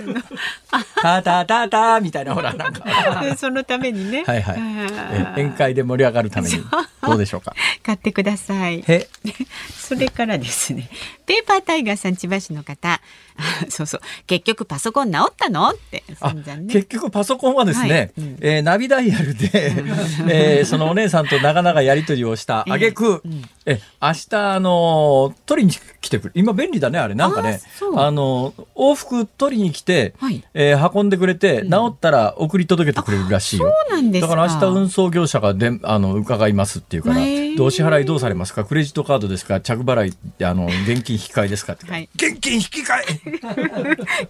[1.01, 2.83] たたたたみたいなほらなんか。
[3.37, 4.23] そのためにね。
[4.25, 5.41] はいはい。
[5.43, 6.55] 宴会で盛り上がるために
[7.03, 7.53] どうでしょうか？
[7.83, 8.83] 買ってください。
[9.77, 10.89] それからですね。
[11.27, 12.99] ペーパータイガーさん千葉市の方
[13.69, 14.01] そうそう。
[14.25, 15.69] 結局パソコン直ったの？
[15.69, 16.03] って。
[16.07, 18.11] ね、結局パソコンはですね、はい。
[18.17, 19.49] うん、えー、ナビダイヤルで、
[20.29, 22.65] えー、そのお姉さんと長々やり取りをした。
[22.67, 23.21] あげく、
[23.65, 27.15] え明日あの取りに来てくる今便利だねあれ。
[27.15, 27.61] なんかね
[27.95, 33.73] あの往復取りに来て、はい、えー、運んでくれて、うん、直ったら送り届けてくれるらしいよ。
[34.21, 37.15] だから明日運送業者がであの伺いますっていうから、
[37.57, 38.63] どう支払いどうされますか？
[38.63, 39.59] クレジットカードですか？
[39.59, 43.01] 着払いあの現金引き換えですかって、はい、現金引き換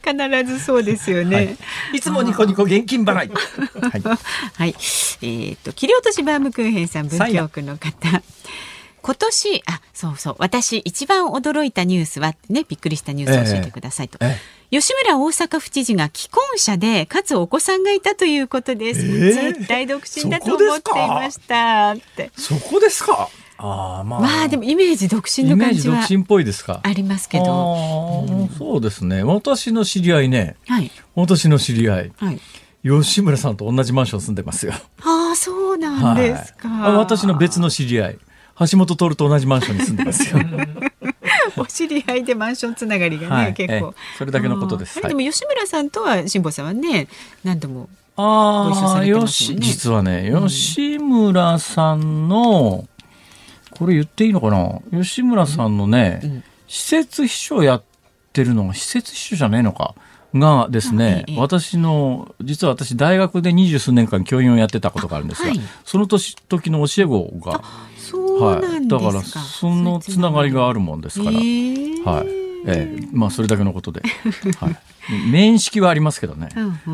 [0.05, 0.43] え！
[0.43, 1.57] 必ずそうですよね、はい、
[1.95, 3.15] いつもニコニコ現金払い。
[3.17, 3.29] はい、
[4.55, 8.21] はい、えー、っと切り落としバームクーヘンさん文京区の方。
[9.01, 10.35] 今年あそうそう。
[10.39, 14.37] 私一番驚いたニュースはねびっくりしたニュースを教えてくださいと、えーえー、
[14.69, 22.31] 吉村大阪府知事が既婚者でかつお子さんがいたということです、えー、絶対独身だと思っていましたって。
[22.35, 23.29] そこですか？
[23.59, 29.23] あまあ、まあでもイメージ独身の感じは独身っぽいですかありますけど、うん、そうですね。
[29.23, 32.39] 私の知り合いね、はい、私の知り合い、はい、
[32.83, 34.73] 吉村さんと同じマンション住んでますよ。
[35.01, 38.19] ああそうなんですか、はい、私の別の知り合い。
[38.59, 40.39] 橋本徹と同じマンションに住んでますよ。
[41.57, 45.01] お知り合いでマンションつながりがね、はい、結構、それだけのことです。
[45.01, 47.07] でも吉村さんとは辛坊さんはね
[47.43, 52.87] 何度もああ、よし、実はね、吉村さんの、
[53.71, 54.81] これ言っていいのかな？
[55.03, 57.83] 吉村さんのね、うん、施設秘書やっ
[58.33, 59.93] てるのが施設秘書じゃねえのか？
[60.33, 67.63] がですね、はい、私の実は私大学で二十数年間教員をやってたことがあるんですが、はい、その年時の教え子が
[68.39, 73.07] はい、だからそのつながりがあるもんですから、はい、ええ。
[73.11, 74.01] まあそれだけのことで、
[74.59, 74.77] はい、
[75.29, 76.49] 面識はありますけどね、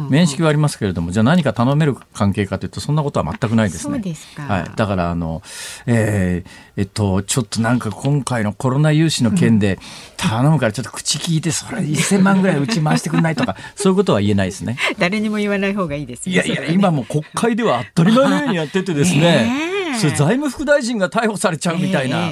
[0.09, 4.01] 面識はありますけれどもじゃあ何か頼める関係かというとそんなことは全くないですね。
[4.37, 5.41] はい、だからあの、
[5.85, 9.79] えー、えっとちょっとなんか今回のコロナ融資の件で
[10.17, 14.77] 頼むからちょっと口聞いてそれ1000万ぐらい打ち回してくれないとか そういうことは言えないですね。
[14.99, 19.82] 誰にも言わない方がいいです、ね、いやいや、今も国会では当たり前のようにやっててですね。
[19.99, 22.29] それ財務副大臣が逮捕されちゃうみたいな、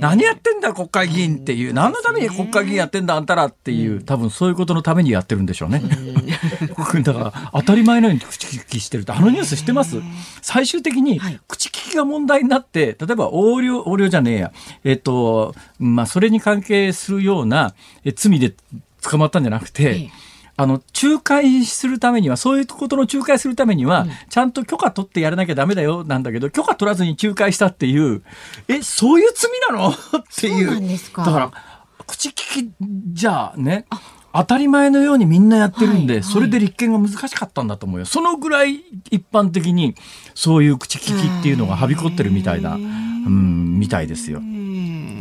[0.00, 5.82] 何やってんだ国会議員っていう、何のために国会議員やってんだあんたらっていう、多分そういうことのためにやってるんでしょうね。
[7.02, 9.96] だから当たり前のように口利きしてるとあのニュースしてます？
[10.42, 14.52] 最終的に口利きが問題になって例えば横領横領じゃねえや。
[14.84, 17.74] えっとまあそれに関係するような
[18.14, 18.54] 罪で
[19.02, 20.10] 捕まったんじゃなくて。
[20.60, 28.22] あの、仲介するためには、そういうことの仲介するためには、ちゃんと許可取ってやらなきゃダメだよ、なんだけど、許可取らずに仲介したっていう、
[28.68, 29.88] え、そういう罪なの？
[29.90, 29.94] っ
[30.36, 30.98] ていう。
[31.16, 31.50] だから、
[32.06, 32.70] 口利き
[33.12, 33.86] じゃあね、
[34.34, 38.04] 当たり前のようにみんなやってるんで、はいはい、それで立件が難しかったんだと思うよ。
[38.04, 39.94] そのぐらい一般的に、
[40.34, 42.78] そういう口利きっていうのがはびこってるみたいな、
[43.26, 44.40] うん、みたいですよ。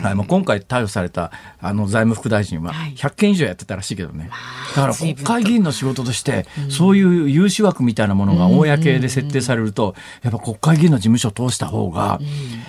[0.01, 4.29] はい、もう今回逮捕されたあの財務副大臣は100件以上やってたらしいけどね、
[4.75, 12.19] だから国会議員の仕事として、そういう融資枠みたいなものが公で設定されると、やっぱ国会議員の事務所を通した方が、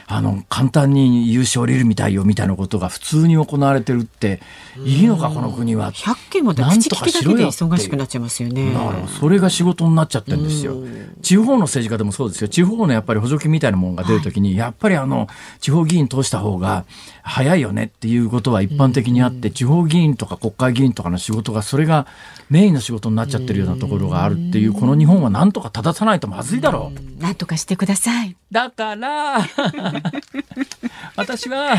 [0.06, 4.40] あの簡単に融資降りるみたいよみたいなことが普通に行われてるって
[4.84, 5.92] いいのかこの国は。
[5.92, 8.72] 100件もなんとかしろよ忙しくなっちゃいますよね。
[8.72, 10.76] だからそれが仕事になっちゃってるんですよ。
[11.22, 12.48] 地方の政治家でもそうですよ。
[12.48, 15.19] 地方のやっぱり補助金みたいなものが出るときに、やっぱりあの
[15.60, 16.84] 地方議員通した方が
[17.30, 22.08] 早いよねっていうことは一般的にあって、地方議員とか国会議員とかの仕事がそれが
[22.50, 27.22] メインの仕事になっちゃってるようなところがあるっていうこの日本はなんとか正さないとまずいだろう。
[27.22, 28.36] なんとかしてください。
[28.50, 29.46] だから
[31.14, 31.76] 私は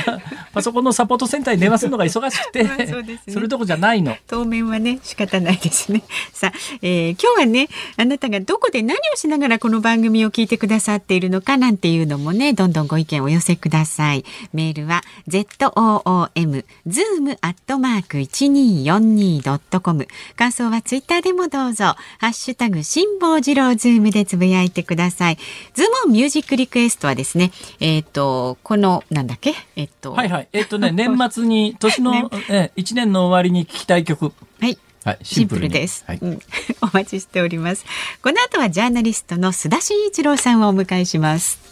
[0.53, 4.15] パソコンのサポートセンターに電話するのが忙しくて、まあそね、それどこじゃないの。
[4.27, 6.03] 当面はね仕方ないですね。
[6.31, 14.23] さあ、えー、今日はねあなたがどこで何をしながらこの番組を聞いてくださっているのかなんていうのもねどんどんご意見をお寄せください。
[14.53, 15.03] メールは
[15.43, 20.07] z o o m zoom アットマーク一二四二ドットコム。
[20.35, 25.37] 感想はツイッターでもどうぞハッシュタグ辛坊治郎ズームでつぶやいてください。
[25.73, 29.53] ズームミュージックリクエストはですねえっ、ー、とこのなんだっけ？
[29.75, 34.33] えっ、ー、とはいはいえっ、ー、とね 年末に年の、ね、え1年の終わりに聞きたい曲。
[34.59, 34.77] はい。
[35.03, 36.39] はい、シンプルです、はい、うん、
[36.81, 37.85] お待ちしております。
[38.21, 41.70] この後はジャーナリストの須田慎一郎さんをお迎えします。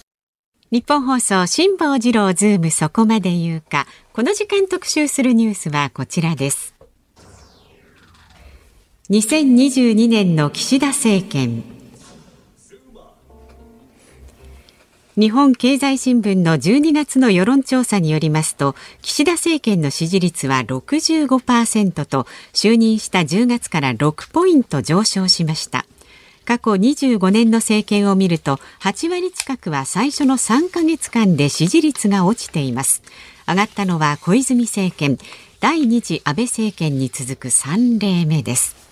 [0.71, 3.87] ニッポン放送辛坊治郎ズームそこまで言うか。
[4.13, 6.75] この時間特集するニュースはこちらです。
[9.09, 11.63] 2022年の岸田政権。
[15.17, 25.85] 日本経済新聞の12月の世論調査によりますと岸田政権の支持率は65%と就任した10月から6ポイント上昇しました
[26.49, 33.03] 過去25年の政権を見ると8割近くは最初の3ヶ月間で支持率が落ちています。
[33.47, 35.19] 上がったのは小泉政権。
[35.59, 38.88] 第2次安倍政権に続く3例目です。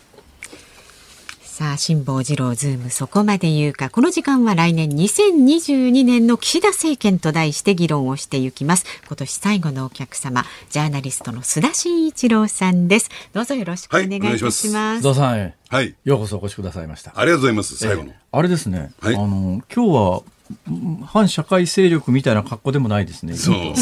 [1.58, 3.90] さあ辛坊治郎ズームそこまで言うか。
[3.90, 8.86] この時間は来年2022年の岸田政権と題して議論をしていきます。
[9.08, 13.10] 今年最後のお客様ジャーナリストの須田慎一郎さんです。
[13.34, 15.96] どうぞよろしくお願いいたします,、須田さんはい。
[16.04, 17.12] ようこそお越しくださいました。
[17.16, 17.76] ありがとうございます。
[17.76, 20.22] 最後の、えー、あれですね、はい、あの今日は
[21.06, 23.36] 反社会勢力みたいな格好でもないですね。
[23.36, 23.74] そう。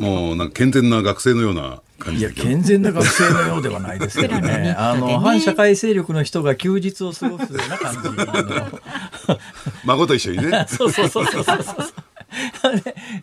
[0.00, 4.74] もうなんか健全な学生のような感じいや健全な学生のようではないですけどね。
[4.78, 7.98] あの反社会勢力の人が休日を過ごすような感じ。
[9.84, 10.66] 孫と一緒にね。
[10.68, 11.62] そうそうそうそうそう。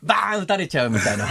[0.03, 1.25] バーン打たれちゃうみたいな。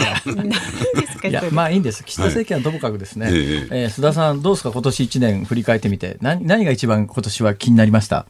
[1.28, 2.04] いやまあいいんです。
[2.04, 3.26] 岸田政権はともかくですね。
[3.26, 4.70] はい、えー、えー、須田さんどうですか？
[4.72, 8.26] 今年一年振り返ってみて何何が一番今年は気になりました？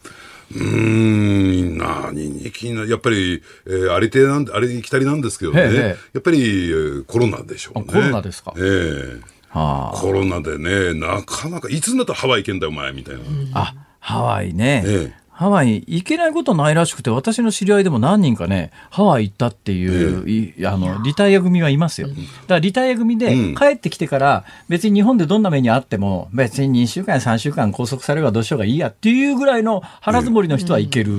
[0.53, 7.85] うん、何に気になる、やっぱり、えー、ありてなんあれにきたりなんですけどね、へやっぱり、えー、コロナでしょうね。
[7.87, 8.53] コロナですか。
[8.57, 13.23] ええーはあ、コロナでね、なかなか、いつになったらハワイ行けんだよ、お前、みたいな。
[13.55, 14.85] あ、ハワイね。
[14.87, 22.09] ええハワイ行けないことないらしくて、私の知り合いでも何人かね、ハワイ行ったっていう、えあの、リタイア組はいますよ。
[22.09, 31.11] だからリタイア組で帰ってきてから、別に日本でどんな目にあっても、別に2週間や3週間拘束されればどうしようがいいやっていうぐらいの腹積もりの人は行ける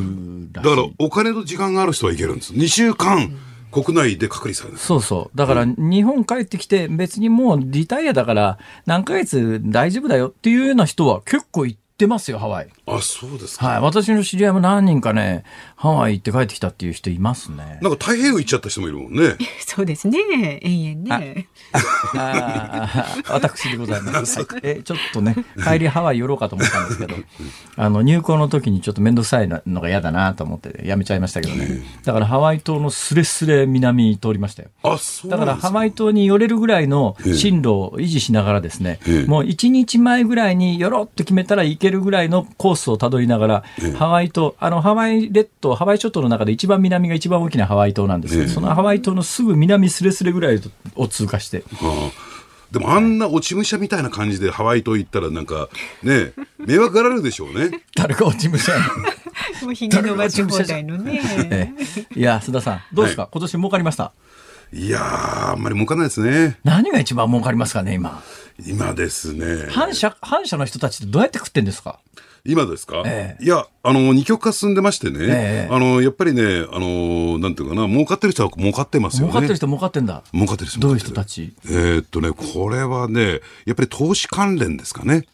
[0.51, 2.53] だから、お金と時間がある人は行けるんです。
[2.53, 3.35] 2週間。
[3.71, 5.37] 国内で隔離されるそうそう。
[5.37, 12.67] だから、日本帰ってきて、別にもうリタイアだから、何ヶ月大丈夫だよっていうような人は結構行ってますよ、ハワイ。
[12.87, 13.67] あ、そうですか。
[13.67, 13.81] はい。
[13.81, 15.43] 私の知り合いも何人かね、
[15.75, 17.79] ハワイ行って帰ってきたっていう人いますね。
[17.81, 19.35] なんか太平洋行っちゃった人もいるもんね。
[19.65, 20.59] そうですね。
[20.61, 21.47] 延々ね。
[22.15, 24.39] ああ私でございます。
[24.41, 27.15] はい、え、ちょっとね、帰りハワイ寄ろうかと思ったんですけど、
[27.77, 31.83] あの、入港の時にちょっと面倒くさいのが嫌だなと思ってやめちゃいましたけどね。
[32.03, 34.69] だからハワイ島のすれすれ南通りましたよ。
[34.83, 43.63] あ、そうだからハワイ島に寄れるぐらいの進路を維持しながらですね、もう一日前ぐらいに寄ろうって決めたら行けるぐらいのコースをたどりながら、
[43.97, 50.61] ハワイ島、あの、ハワイ列島、ハワイ諸島の中で一番南が一番大きなハワイ島なんですけど、そのハワイ島のすぐ南すれすれぐらい
[50.95, 51.63] を通過して。
[52.71, 55.67] でもあんな落ち武者みたいな感じでハワイ島行ったらなんか
[56.03, 57.81] ね 迷惑がられるでしょうね。
[57.95, 58.71] 誰が落ち武者
[59.63, 61.73] もうひげ伸ばし放題のね。
[62.15, 64.13] いや須田さんどうですか、はい、今年儲かりました？
[64.73, 66.57] いやあんまり儲かんないですね。
[66.63, 68.23] 何が一番儲かりますかね今。
[68.65, 69.67] 今ですね。
[69.69, 71.99] 反社反社の人たちってどうやって食ってんですか？
[72.43, 79.31] 今ですか、ええ、いや、あの、二極化進んでましてね、え、あの、やっぱりね、あの、なんていうかな、儲かってる人は儲かってますよね。
[79.31, 80.21] 儲かってる人儲かってんだ。
[80.33, 81.53] 儲かってる人どういう人たち？
[81.65, 85.25] えー、っとね、これはね、やっぱり投資関連ですかね。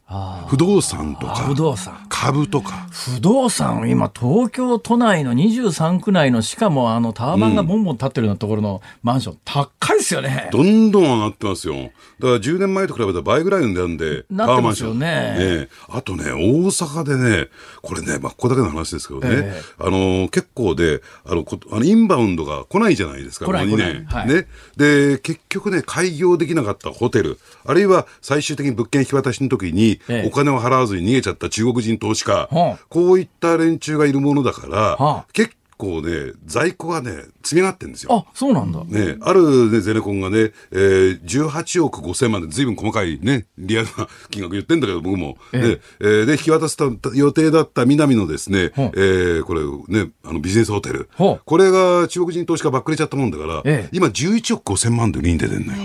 [0.47, 1.35] 不動産とか。
[1.35, 2.05] 不動産。
[2.07, 2.87] 株とか。
[2.91, 10.49] 不動産、今、東京都内の23区内の、しかも、あの、タワマンがボンボン立ってるようなところのマンション、うん、高いですよね。
[10.53, 11.73] どんどん上がってますよ。
[11.75, 14.99] だから10年前と比べたら倍ぐらいの値段で、タワーマンション。
[14.99, 15.69] ねね。
[15.89, 17.49] あとね、大阪でね、
[17.81, 24.27] これね、まあ、ここだけの話ですけどね、えー、あの、結構で、あの、こあのインバウンドが来ないじゃないですか、来ない2年、はい。
[24.27, 24.47] ね。
[24.77, 37.11] で、結局ね、開業できなかったホテル、あるいは最終的に物件引き渡しの時に、お金を払わずに逃げちゃった中国人投資家、えー、こういった連中がいるものだから、結構ね、在庫がね、
[37.43, 38.25] 積み上がってるんですよ。
[38.27, 38.83] あ、そうなんだ。
[38.83, 45.37] ね、あるね、ゼネコンがね、えー、18億5千万で随分細かいね、リアルな金額言ってんだけど、僕も。
[45.53, 46.77] えええー、で、引き渡す
[47.13, 51.09] 予定だった南のですね、えー、これね、あのビジネスホテル。
[51.17, 55.79] これが中国人投資家ばっくれちゃったもんだから、ええ、今11億5千万で売りに出てんのよ。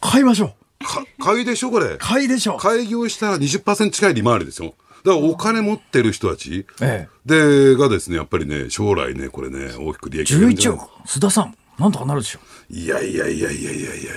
[0.00, 1.22] 買いましょう。
[1.22, 1.96] 買いでしょ、これ。
[1.98, 2.56] 買いでしょ。
[2.56, 4.74] 開業したら20%近い利回りですよ。
[5.06, 12.38] だからお金持ってる人たち、ええ、でがですねやっぱりね将来ねこれね大きく利益11億須田さんなんとかなるでしょ。
[12.70, 14.10] いやいやいやいやいやいや。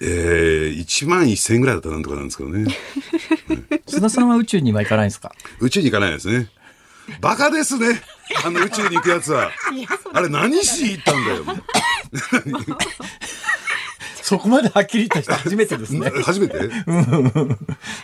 [0.00, 2.64] えー、1万1000円ぐらいだったらなんとかなんですけどね。
[3.86, 5.32] 須田さんは宇宙には行かないんですか？
[5.60, 6.48] 宇宙に行かないですね。
[7.20, 8.00] バカですね。
[8.42, 9.50] あの宇宙に行くやつは。
[10.14, 11.44] あれ何しに行ったんだよ
[14.28, 16.10] そこまではっきり言った人初めてですね。
[16.22, 16.58] 初めて、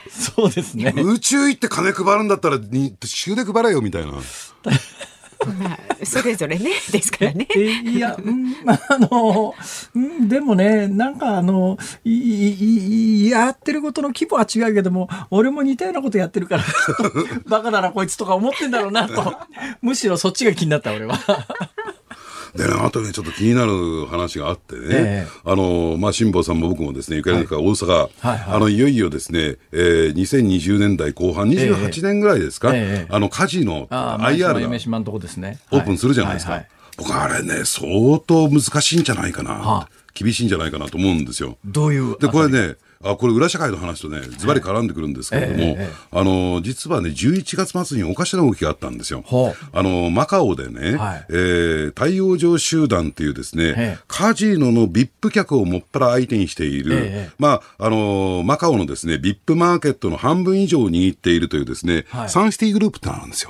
[0.09, 0.95] そうですね。
[0.97, 4.13] 宇宙行って金配るんだったら、に、週で配れよ、みたいな。
[4.13, 4.19] ま
[5.75, 7.47] あ、それぞれね、ですからね。
[7.85, 9.55] いや、うん、あの、
[9.95, 16.65] うん、でもね、なんかあの、い、い、やってることの規模は違うけども、俺も似たようなことやってるから、
[17.47, 19.37] バカだなこいつとか思ってんだろうなと、
[19.83, 21.19] むしろそっちが気になった、俺は。
[22.55, 28.39] で、ね、あとね、ちょっと気になる話があってね、えー、あの、まあ、辛坊さんも僕もですね、ゆかりの中、大阪、はいはい。
[28.39, 36.53] はい、あの、いよいよですね、えー、2020年代後半、28年ぐらいですか、えー、あの、カジノ、IR が、ね、オープンするじゃないですか。
[36.53, 36.69] はいはい。
[36.69, 39.53] はい、僕、あれね、相当難しいんじゃないかな。
[39.53, 39.89] はあ。
[40.15, 41.59] 厳しいんじゃないかなと思うんですよ。
[41.65, 49.25] どういうで、これね、あこれ裏社会の話とねズバリ絡んでくるんですけれども、ええあの実はね11月末におかしな動きがあったんですよ。
[49.73, 63.49] あのマカオでね、はい、えー、太陽城集団っていうですね、カジノの VIP 客をもっぱら相手にしている、まああのマカオのですね VIP マーケットの半分以上を握っているというですね、はい、サンシティグループってなんですよ。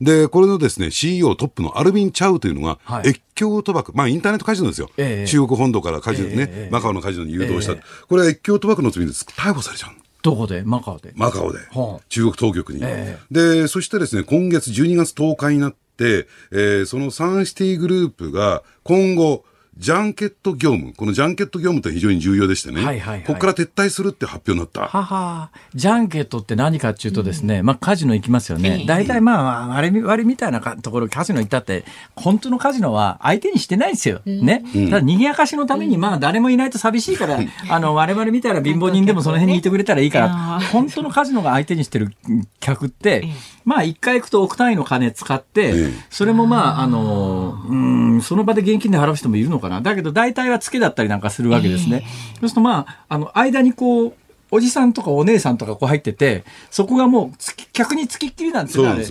[0.00, 4.90] でこれのですね CEO トップのアルビン・チャウというのが、はい、越境賭博、まあインターネットカジノですよ。
[5.26, 7.74] 中国本土からカジノね、マカオのカジノに誘導した。
[8.06, 9.90] これは越境賭博の罪で逮捕されちゃう。
[10.22, 10.62] どこで？
[10.62, 11.12] マカオで。
[11.16, 19.44] マカオで、はあ、中国当局に、えー、でそしてですね今月12月10日になって、えー、そのサンシティグループが今後
[19.78, 24.86] ジャンケット業務、このジャンケット業務って非常に重要でしてね、はいはいはい、ここから撤退するって発表になった。
[24.86, 25.50] はは。
[25.74, 28.84] ジャンケットって何かっていうとですね、うん、まあカジノ行きますよね。
[28.86, 34.20] 大体まあ、あれ、あれみたいなところ、カジノ行ったって、本当のカジノは相手にしてないですよ。
[34.26, 34.62] ね。
[34.74, 42.14] うん、ただ、賑やかしのために、まあ誰もいないと寂しいから、あの、我々みたいな貧乏人でもその辺にいてくれたらいいから、本当のカジノが相手にしてる
[42.60, 43.26] 客って、
[43.64, 49.80] まあ一回行くと億単位の金使って、それもまあ、あの、うん、その場で現金で払う人もいるのかな。
[49.80, 52.04] だけど大体は付けだったりなんかするわけですね。
[52.40, 54.14] そうするとまあ、あの、間にこう、
[54.50, 57.38] おじさんとかお姉さんとかこう入ってて、そこがもう
[57.72, 59.06] 客に付きっきりなんですよ、ね、で、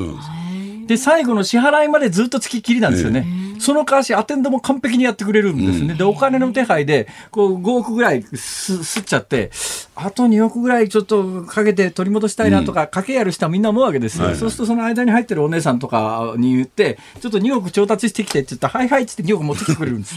[0.97, 3.25] 最後の支払いまでずっと付きっきりなんですよね。
[3.59, 5.93] その代わしアテンドも完璧にやってくれるんですね。
[5.93, 9.51] で、お金の手配で、こう5億ぐらいす、すっちゃって、
[9.95, 14.35] あと2億ぐらいちょっとかけて取り戻したいなとか、かけやる人はみんな思うわけですよ。
[14.35, 20.15] そうするとその間に入ってるお姉さんとかに言って、ちょっと2億調達してきてって言ったら、はいはいって言って2億持ってきてくれるんです。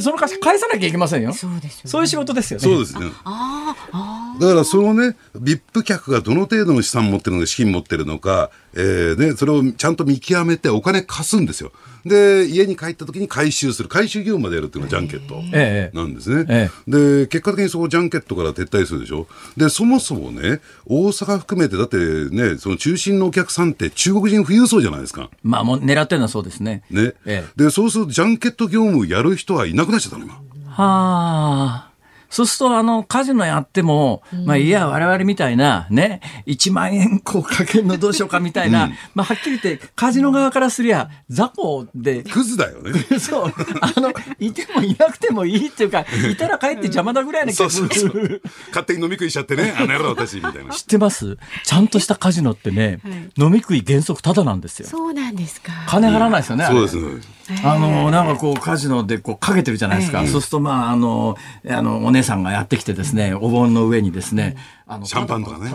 [0.00, 1.32] その貸し返さなきゃいけませんよ。
[1.32, 2.64] そうですよ、ね、そういう仕事ですよね。
[2.64, 3.06] そうですね。
[3.24, 4.36] ああ。
[4.40, 11.72] だからそのね、VIP 客がどの程度の資産持ってるのか、資金持ってるのか、えー、ね、それをちゃんと見極めてお金貸すんですよ。
[12.04, 16.44] で、家に帰った時に回収する、回収業務までやるっていうのがジャンケットなんですね。
[16.48, 19.26] ええで、結果的にそこジャンケットから撤退するでしょ。
[19.56, 25.30] で、そもそもね、大阪含めて、だってね、その中心のお客さんって中国人富裕層じゃないですか。
[25.42, 26.82] まあ、もう狙ってるのはそうですね。
[26.90, 27.14] ね。
[27.24, 30.34] ええ、で、そうするとジャンケット業務やる人はいなくなっちゃったの、今。
[30.34, 31.93] はあ。
[32.34, 42.24] そうすると、あの、カジノやっても、まあ、いや、我々みたいな、ね、1万円こうかけるのどうしようかみたいな、うん、まあ、はっきり言って、カジノ側からすりゃ、雑魚で。
[42.24, 43.04] クズだよね。
[43.20, 43.54] そう。
[43.80, 47.88] あの、いてもいなくてもいいっていうか、いたら帰って邪魔だぐらいな気がする。
[47.94, 50.74] そうそう勝手に飲み食いしちゃってね、あの野郎私、みたいな。
[50.74, 51.38] 知ってます？
[51.62, 54.88] ちゃんとしたカジノってね、はい、飲み食い原則ただなんですよ。
[54.88, 55.70] そうなんですか。
[55.86, 56.66] 金払わないですよね。
[56.66, 57.22] そうですね。
[57.62, 60.26] あの、なんかこう、カジノでこう、かけてるじゃないですか。
[60.26, 61.36] そうすると、まあ、あの、
[61.68, 65.70] あの、お姉さんがやってきてですね、お盆の上にですね、あの、シャンパンとかね。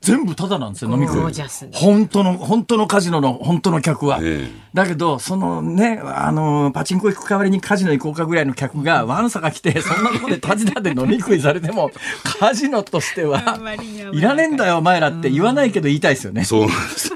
[0.00, 1.20] 全部ただなんですよ、飲み食い。
[1.72, 4.20] 本当の、本当のカジノの、本当の客は。
[4.74, 11.90] だけど、そのね、あの、パチンコ行く代わりにカジノ行こうかぐらいの客が、ワンサが来て、そんなとこでタジタで飲み食いされても、
[12.40, 13.58] カジノとしては、
[14.12, 16.44] いらねえんだよ、お前らって言わないけど言いたいですよね。
[16.44, 17.10] そうなんです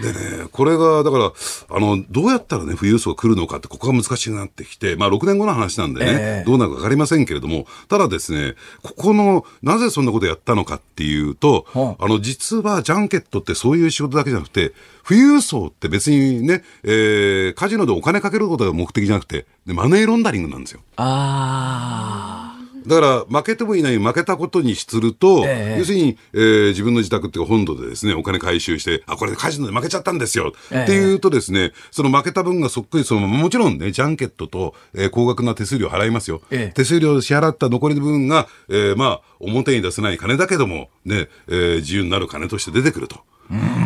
[0.00, 1.32] でね、これが、だから、
[1.70, 14.72] あの、どうやったらね、富裕層が来るのかって、ここが難しくなってきて、まあ、6年後の話なんでね、えー、どうなるか分かりませんけれども、ただですね、ここの、なぜそんなことやったのかっていうと、はあ、あの、実は、ジャンケットってそういう仕事だけじゃなくて、
[15.06, 20.80] 富裕層って別にね、えー、カジノでお金かけることが目的じゃなくて、マネーロンダリングなんですよ。
[20.96, 22.57] ああ。
[22.88, 36.40] だから負けてもいない負けたことにすると、えー、要するに、えー、自分の自宅っていうか本土でですね、お金回収して、あ、これカジノで負けちゃったんですよ、えー、っていうとですね、その負けた分がそっくりそのもちろんね、ジャンケットと、えー、高額な手数料払いますよ。
[36.50, 43.20] えー、手数料を支払った残りの部分が、えー、まあ、表に出せない金だけども、ね、えー、自由になる金として出てくると。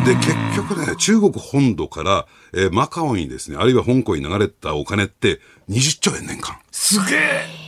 [0.05, 5.39] で、結局ね、中国本土から、えー、マカオにですね、あるいは香港に流れたお金って
[5.69, 6.57] 20兆円年間。
[6.71, 7.62] すげえ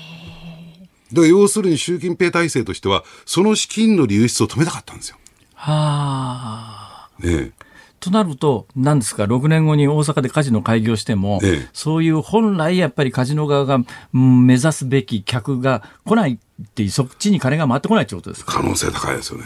[1.21, 5.17] で要するに習近平体制としては、その資金の流出を止めたかったんですよ。
[5.55, 7.09] はあ。
[7.19, 7.51] ね
[7.99, 13.79] となると、なんですか、6年後に大阪でカジノ開業しても、ええ、そういう本来やっぱりカジノ側が、
[14.13, 18.53] うん、目指すべき客が来ないっていう、そっちに金が回ってこないってことですか？
[18.53, 19.45] 可能性高いですよね。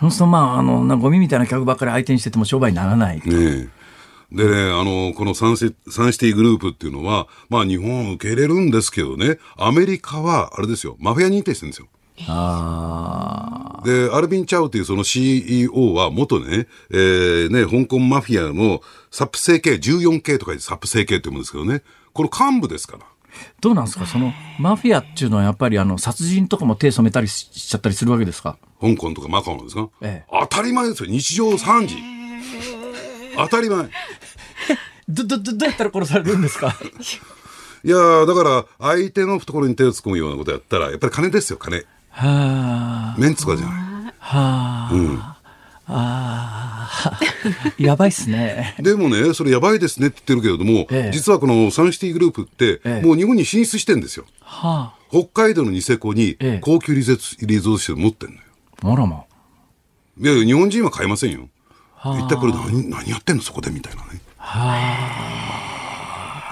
[0.00, 3.20] そうすると、まあ、あの、ゴミみたいな客ばっかり相手にしてても商売にならない。
[3.22, 3.68] ね
[4.30, 11.88] でね、あの、このサンシサンシティグループっていうのは、まあ日本を受け入れるんですけどね、アメリカは、あれですよ、マフィア認定してるんですよ。
[12.26, 23.06] あで、アルビン・チャウというその CEO は元ね、えー、ね、香港マフィアのサップ整形、14系とかでサップ整形って言うんですけどね、この幹部ですから。
[23.60, 24.06] どうなんですか？
[24.06, 28.56] そのマフィアっていうのはやっぱりあの殺人とかも手染めたりしちゃったりするわけですか？
[28.80, 31.08] 香港とかマカオのですか、ええ、当たり前ですよ。
[31.10, 31.96] 日常3時。
[33.38, 33.88] 当たり前。
[35.08, 36.76] ど、ど、ど、どうやったら殺されるんですか？
[37.84, 43.74] いやだから相手の懐に手を突っ込むようなことやったらやっぱり金ですよ金はあメンツとかじゃない
[44.18, 45.22] はあ、うん、
[45.86, 46.90] あ
[47.78, 48.74] やばいっすね。
[48.80, 54.24] でもね、それやばいですねって言ってるけれども、ええ、実はこのサンシティグループって、え、もう日本に進出してんですよ。
[54.42, 57.22] はあ、北海道のニセコに高級リゾート
[57.78, 58.94] 施設持ってんのよ。
[58.94, 59.22] あらま。
[60.20, 61.48] いや日本人は買いませんよ。
[62.04, 64.20] 一体これ何何やってんのそこでみたいなね。
[64.36, 64.94] は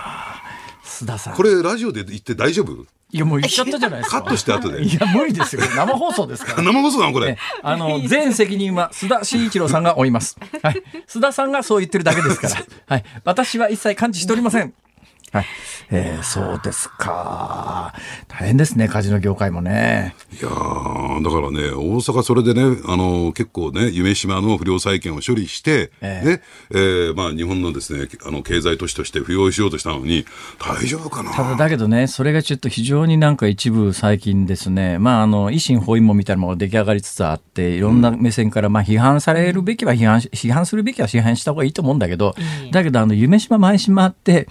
[0.03, 0.43] あ。
[0.85, 1.35] 須田さん。
[1.35, 2.87] これラジオで言って大丈夫？
[3.13, 4.23] いやもう言っちゃったじゃないですか。
[4.23, 4.83] カットして後で。
[4.83, 5.63] いや無理ですよ。
[5.77, 6.63] 生放送ですから。
[6.65, 7.27] 生放送なのこれ。
[7.29, 10.37] ね、あの全責任は須田慎一郎さんが負います。
[10.63, 10.83] はい。
[11.09, 12.57] 須田さんがそう言ってるだけですから。
[12.97, 13.05] はい。
[13.25, 14.75] 私は一切感知しておりません。
[15.33, 15.47] はい。
[15.91, 17.93] えー、そうですか。
[18.29, 20.15] 大変ですね、カジノ業界もね。
[20.33, 30.25] いやだからね、大阪それでね、あの、結構ね、夢島の不良債権を処理して、えー、ね、えー、まあ日本のですね、あの、経済都市として浮揚しようとしたのに、
[30.59, 31.33] 大丈夫かな？
[31.33, 42.35] ただ、だけどね、それがちょっと非常になんか一部最近ですね、まああの、維新包囲網みたいなものが出来上がりつつあって、いろんな目線から、まあ批判されるべきは批判、批判するべきは批判した方がいいと思うんだけど、
[42.71, 44.49] だけどあの、夢島前島って、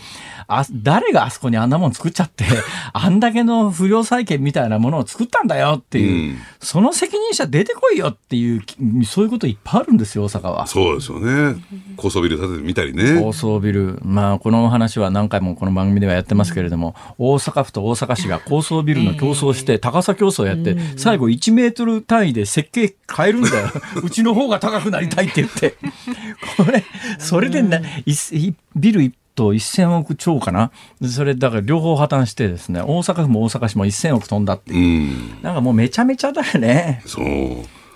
[0.47, 2.45] あ、誰があそこにあんなもん作っちゃって、
[2.93, 8.63] あんだけの不良債権みたいなものを作ったんだよっていう、うん、その責任者出てこいよっていう、
[9.05, 10.67] そういうこといっぱいあるんですよ、大阪は。
[10.67, 11.55] そうですよね。
[11.97, 13.19] 高層ビル建ててみたりね。
[13.19, 13.99] 高層ビル。
[14.03, 23.69] まあ、この話は何回もこの番組ではやってますけれども、大阪府と大阪市が高層ビルの競争して、高さ競争やって、最後1メートル単位で設計変えるんだよ。
[24.03, 25.75] うちの方が高くなりたいって言って。
[26.57, 26.83] これ、
[27.19, 28.03] それでね、
[28.75, 30.71] ビル一と1000億超かな？
[31.07, 37.03] それだから両方破綻してですね大阪府も大阪市も1000億飛んだっていう、なんかもうめちゃめちゃだよね。
[37.05, 37.25] そう。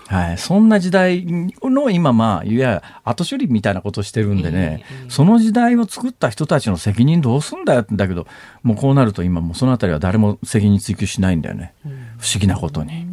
[0.06, 8.26] はい、そんな時代の今まあいわゆる後処理みたいなことをしてるんでね、その時代を作った人たちの責任どうすんだよだけど
[8.64, 11.74] もうこうなると今もうそのあたりは誰も責任追及しないんだよね、
[12.18, 13.06] 不思議なことに。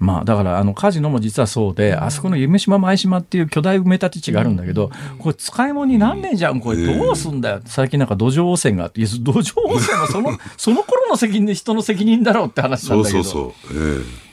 [0.00, 6.98] まあ、だからあのカジノも実はそうで、あそこの夢島前島っていう巨大埋め立て地があるんだけど、これ使い物になんねえじゃん、これ。
[6.98, 13.22] どうすんだよ、最近なんか土壌汚染があって、土壌汚染はその その頃の責任で人の責任だろうって話なんだけど。
[13.22, 14.30] そうそうそう、ええ。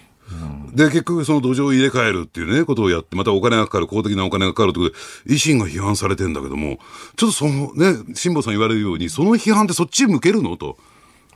[0.73, 6.79] で、結局その土壌を入れ替えるっていうね、ことをやって、またお金がかかる、公的なお金がかかるということで、維新が批判されてんだけども、
[7.15, 10.55] ちょっとそのね、辛坊さん言われるように、その批判ってそっち向けるの？
[10.55, 10.77] と。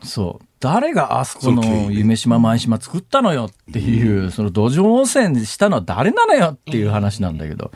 [0.04, 7.72] そう誰があそこの夢島前島作ったのよっていう、その土壌汚染したのは誰なのよっていう話なんだけど、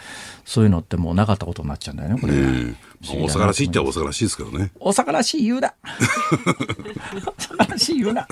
[0.45, 2.34] そういうのってもうなかったことになっちゃうんだよね、これ。
[3.07, 4.71] 大阪らしいっちゃ大阪らしいですけどね。
[4.80, 5.73] 大阪らしい言うな。
[5.89, 8.28] 大阪らしい言うな。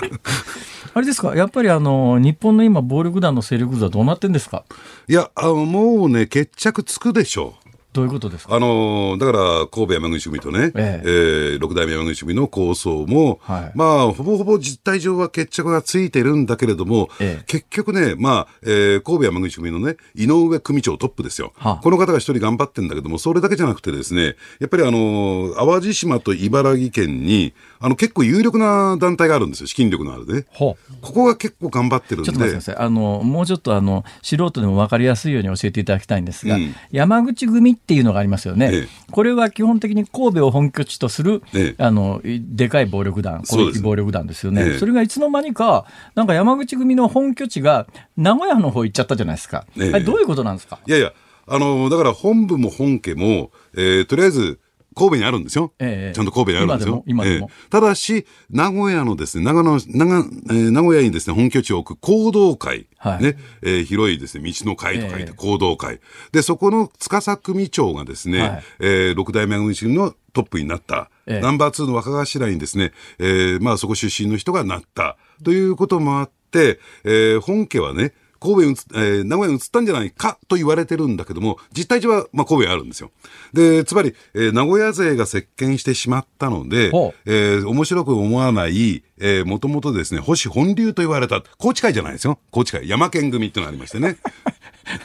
[0.94, 4.66] あれですか、やっぱりあの、日本の今、暴力団の勢力図はどうなってんですか？
[5.08, 7.63] いや、あの、もうね、決着つくでしょう。
[7.94, 8.56] どういうことですか？
[8.56, 11.08] あのだから神戸山口組とね、ええ。
[11.08, 21.54] えー、六代目山口組の構想も、はい、まあ、ほぼほぼ実態上は決着がついてるんだけれども、ええ、結局ね、まあ、えー、神戸山口組のね、井上組長トップですよ。
[21.56, 27.54] はあ、この方が一人頑張ってるんだけども、それだけじゃなくてですね、やっぱりあの淡路島と茨城県に、
[27.86, 30.46] あの結構有力な団体があるんですよ、資金力のあるね。
[30.58, 32.32] ここが結構頑張ってるんで。
[32.32, 32.76] ちょっと待ってください。
[32.78, 38.70] あの、もうちょっとあの、素人でも分かりやすいように教えていただきたいんですが、うん、山口組っていうのがありますよね。
[38.72, 44.78] ええ、これは基本的に神戸を本拠地とする、え、あの、でかい暴力団、広域暴力団ですよね。
[44.80, 49.66] それがいつの間にか、なんか山口組の本拠地が名古屋の方行っちゃったじゃないですか。
[49.78, 50.80] ええ、どういうことなんですか？
[50.88, 51.12] いやいや、
[51.48, 54.60] あの、だから本部も本家も、えー、とりあえず、
[54.94, 55.74] 神戸にあるんですよ。
[55.80, 57.04] ええ、ちゃんと神戸にあるんですよ。
[57.06, 57.50] 今でも。
[57.50, 62.88] ええ、ただし、名古屋のですね、長野、長、えー、名古屋にですね、本拠地を置く行動会。
[62.98, 65.96] はい、ね、えー、広いですね、道の会と書いて行動会。
[65.96, 66.00] え、
[66.32, 71.10] で、そこの司組長がですね、はい、えー、六代目組のトップになった。
[71.26, 75.18] ナンバー2の若頭にですね、えー、まあそこ出身の人がなった。
[75.44, 78.14] ということもあって、えー、本家はね、
[78.44, 83.12] 神戸に、えー、名古屋に移ったんじゃないかと言われてるんだけども、実態上は、まあ、神戸にあるんですよ。
[83.54, 86.88] で、つまり、えー、名古屋勢が席巻してしまったので、
[87.26, 92.38] えー、面白く思わない、えー、もともとですね、星本流と言われた、高知会じゃないですよ。
[92.52, 94.18] 高知会、山県組ってのがありましてね。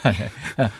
[0.03, 0.15] はい、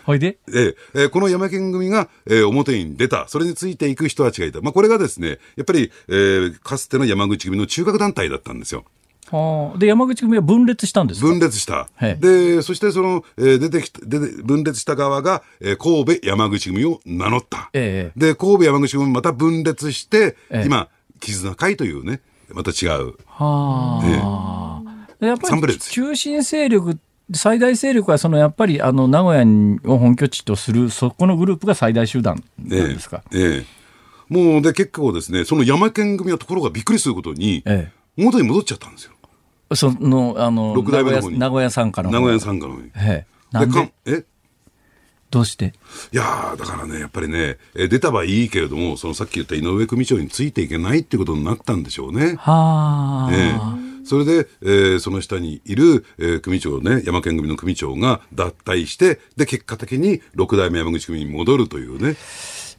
[0.06, 4.60] ほいで、えーえー、この山県組が、えー、表に出た、それについていく人たちがいた。
[4.60, 8.84] まあ、これがですね、やっぱり、えー、かつての山口組の中核団体だったんですよ。
[9.32, 11.88] はあ、で山口組は分裂したんです分裂した、
[12.20, 20.88] でそしてその、えー、出てき出て分裂した側が、えー、神戸山口組を名乗った、ええ、で神戸山口組また分裂して、ええ、今
[21.20, 23.16] 絆会というねまた違う。
[23.28, 26.98] はあ、ええ、やっぱり中心勢力
[27.32, 29.46] 最大勢力はそのやっぱりあの名古屋
[29.94, 33.22] を本拠地とするそこのグループが最大集団なんですか？
[33.32, 33.42] ええ。
[33.42, 33.80] ええ。
[34.34, 39.14] もうで結構ですね、その山県組はところがびっくりすることに、ええ、元に戻っちゃったんですよ。
[39.76, 42.92] その、あの、六代目の方に名古屋参加の名古屋参加の方に。
[42.96, 43.28] ええ。
[43.52, 43.94] なんで？
[44.06, 44.26] え？
[45.32, 45.74] どうして？
[46.12, 52.36] いやだからね、やっぱりね、え出たはいいけれども、そのさっき言った井上組長についていけないっていうことになったんでしょうね。
[52.40, 53.34] はあ。
[53.34, 53.56] え
[53.86, 62.16] えそれで、えー、その下にいる、えー、組長ね、山県組の組長が脱退して、で、結果的に六代目山口組に戻るというね。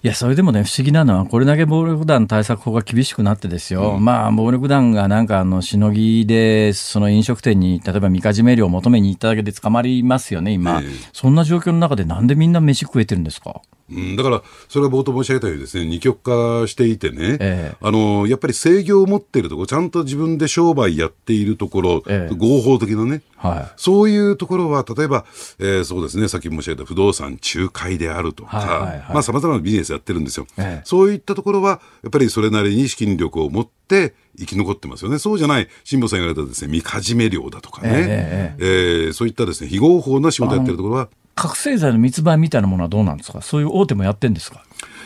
[0.03, 10.81] いや、それでもね、不思議なのは、これだけ暴力団対策法が厳しくなってですよ、うん、まあ、暴力団がなんか、あの、しのぎで、その飲食店に、例えばみかじめ料を求めに行っただけで捕まりますよね、今。
[10.83, 13.61] えー、そんな状況の中で、なんでみんな飯食えてるんですか？
[13.91, 25.25] うん、だから、それは冒頭申し上げたようにですね、二極化していてね、えー、あの、やっぱり制御を持っているところ、ちゃんと自分で商売やっているところ、えー、合法的なね、はい、そういうところは、例えば、
[25.59, 35.19] えー、そうですね、さっき申し上げた不動産仲介であるとか、はいはいはい、まあ、様々なビジネスやってるんですよ、えー、そういったところは、やっぱりそれなりに資金力を持って、生き残ってますよね。
[35.19, 38.65] そうじゃない、辛坊さん言われたですね、みかじめ料だとかね、えー、
[39.07, 43.41] えー、そういったですね、非合法な仕事やってるところは、覚醒剤の密売みたいなものはどうなんですか？
[43.41, 44.63] そういう大手もやってんですか？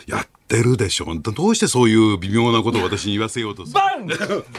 [0.07, 1.19] やってるでしょう。
[1.21, 3.81] どうしてそういう微妙なことを私に言わせようとする？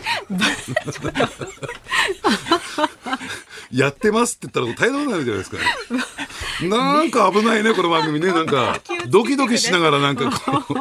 [3.71, 5.57] やってますって言ったら大変なるじゃないですか。
[6.67, 8.27] なんか危ないね、この番組ね。
[8.27, 8.79] なんか、
[9.09, 10.75] ドキドキしながらなんかこう。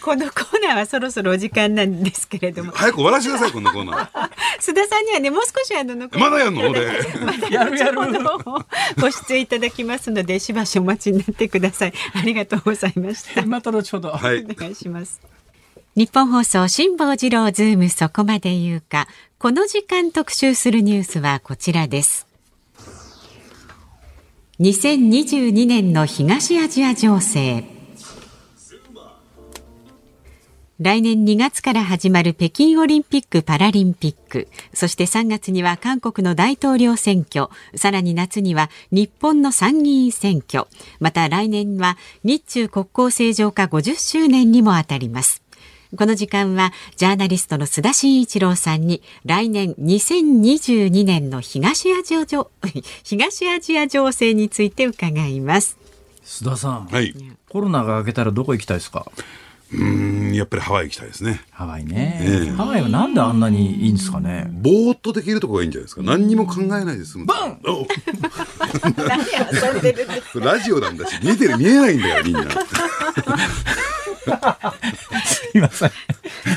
[0.00, 2.72] このコーナーはそろそろお時間なんですけれども。
[2.72, 4.08] 早く終わらせてください、このコーナー。
[4.60, 6.68] 須田さんにはね、もう少しあの、まだやるの？
[6.70, 6.84] 俺。
[7.50, 7.98] やるやる。
[9.00, 11.92] ご出演いただきますので、しばしお待ちになってください。
[12.14, 13.44] ありがとうございました。
[13.46, 14.10] また後ほど。
[14.10, 14.44] はい。
[14.44, 15.20] お願いします。
[15.94, 19.08] 日本放送辛坊治郎ズームそこまで言うか。
[19.38, 22.26] この時間特集するニュースはこちらです。
[24.60, 27.71] 2022年の東アジア情勢。
[30.80, 40.66] 来年2月から始まる北京オリンピック・パラリンピック、そして3月には韓国の大統領選挙、さらに夏には日本の参議院選挙、
[40.98, 45.42] また来年は日中国交正常化50周年にもあたります。
[45.96, 52.50] この時間はジャーナリストの須田慎一郎さんに来年2022年の東アジア情
[53.04, 55.76] 東アジア情勢について伺います。
[56.24, 57.14] 須田さん、はい、
[57.50, 59.06] コロナが明けたらどこ行きたいですか？
[59.74, 61.40] うんやっぱりハワイ行きたいですね。
[61.50, 64.50] ハワイね、えー、ハワイはなんであんなにいいんですかね。
[64.52, 66.02] ぼーっとできるとこがいいんじゃないですか。
[66.02, 67.16] 何にも考えないです。
[67.24, 67.58] バン。
[70.34, 72.42] ラジオなんだし見えてる見えないんだよみんな。
[75.24, 75.90] すいません。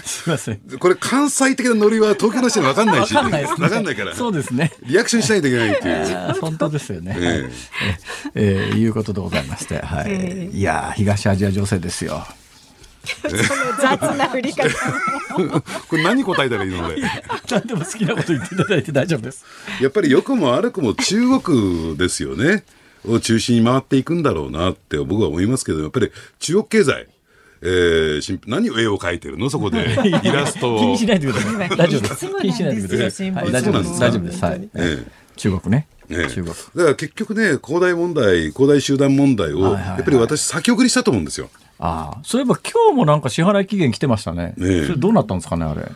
[0.04, 0.60] すみません。
[0.80, 3.14] これ関西的なノリは東京の人に分かんないし。
[3.14, 3.58] 分かんないです、ね。
[3.60, 4.16] 分かんないから。
[4.16, 4.72] そうですね。
[4.84, 6.42] リアクションしないといけないっていう。
[6.42, 7.16] 本当ですよね。
[7.18, 7.52] えー、
[8.36, 10.50] えー、いうことでございまして、はい。
[10.52, 12.26] いや東アジア情勢ですよ。
[13.22, 13.38] その
[13.82, 14.70] 雑な振り方
[15.88, 17.02] これ何答えたらいいので
[17.50, 19.46] 何でも好きなこと言っていただいて大丈夫です。
[19.82, 22.64] やっぱり良くも悪くも中国ですよね。
[23.08, 27.08] を中心に回っていくんだろうなって僕は思いますけどやっぱり中国経済
[27.62, 29.50] えー、何を絵を描いてるの？
[29.50, 29.98] そこで。
[30.24, 30.80] イラストを。
[30.80, 31.70] 気にしないでください。
[31.70, 32.28] 大丈夫です。
[32.28, 34.00] 気にしないでください、はい、大丈夫です。
[34.00, 34.44] 大丈夫です。
[34.44, 35.06] はい、えー、
[35.38, 35.88] 中国ね。
[36.10, 36.48] ね、中国。
[36.48, 41.50] だから結局ね、恒大問題、恒大集団問題を、やっぱり私、先送りしたと思うんですよ。
[41.80, 44.54] ああ、そういえば今日もなんか支払い期限来てましたね。
[44.58, 45.92] ねそれどうなったんですかね、あれ。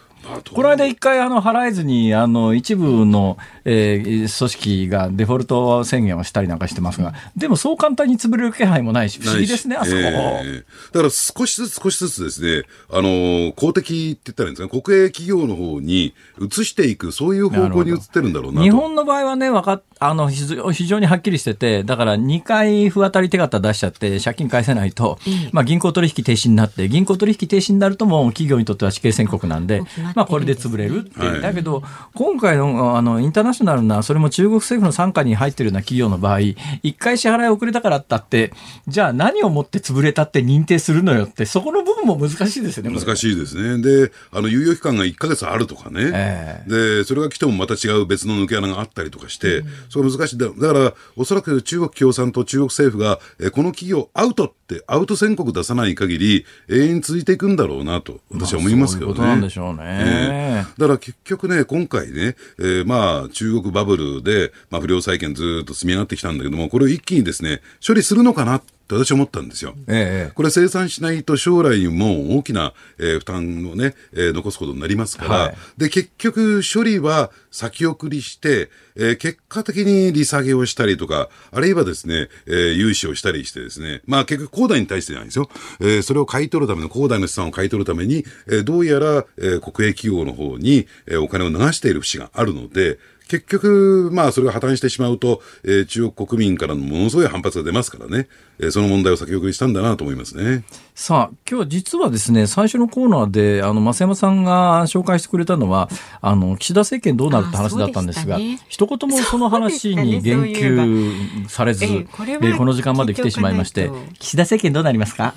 [0.54, 25.20] この間一回あの払えずにあの一部の、えー、組織がデフォルト宣言をしたりなんかしてますが、でもそう簡単に潰れる気配もないし、不思議ですね、あそこ、えー、だから少しずつ少しずつですね、あの公的って言ったらいいんですか、国営企業の方に移していく、そういう方向に移ってるんだろうな日本の場合はね、わかあの非常にはっきりしてて、だから2回不当たり手形出しちゃって、借金返せないと、
[25.52, 29.82] まあ、銀行取引停止になって、銀行取引停止になると、もう企業にとっては死刑宣告なんで、
[30.16, 31.84] まあ、これで潰れるっていう、だけど、
[32.16, 36.40] 今回のあのインターナショナルな、それも中国政府の傘下に入ってるような企業の場合、
[36.82, 38.54] 一回支払い遅れたからったって、
[38.88, 42.98] じゃあ何をもって潰れたって認定するのよって、そこの部分も難しいですよね。
[42.98, 43.82] 難しいですね。
[43.82, 50.38] で、あの猶予期間が1か月あるとかね、えー、で、それが来てもまた違う別の抜け穴があったりとかして、うん、それ難しい。
[50.38, 59.16] だから、おそらく中国共産党、中国政府が、えこの企業アウトってアウト宣告出さない限り、永遠に続いていくんだろうなと、私は思いますけどね。
[59.16, 59.80] そういうことなんでしょうね。
[59.82, 69.76] えー、だから結局ね、今回ね、えー、まあ、中国バブルで、まあ、不良債権ずっと積み上がってきたんだけども、これを一気にですね、処理するのかなって私は思ったんですよ。
[69.88, 85.50] ええ、これ生産しないと将来にも大きな、えー、負担をね、えー、残すことになりますから、はい、で、結局処理は先送りして、えー、結果的に利下げをしたりとか、あるいはですね、えー、融資をしたりしてですね、まあ結局、恒大に対してじゃないですよ。
[85.80, 93.00] えー、それを買い取るための、恒大の資産を買い取るために、えー、どうやら、えー、国営企業の方に、えー、お金を流している節があるので、
[93.30, 98.28] 結局、まあ、それが破綻してしまうと、えー、中国国民からのものすごい反発が出ますからね、
[98.60, 100.64] えー、その問題を先送りしたんだなと思いますね。
[100.96, 105.90] さあ、今日実はですね、最初のコーナーで、あの、増山さんが紹介してくれたのは、
[106.22, 115.36] あの、岸田政権どうなるって話だったんですが、すね、一言もその話に言及されず、ね、こえー、この時間まで来てしまいまして、岸田政権どうなりますか？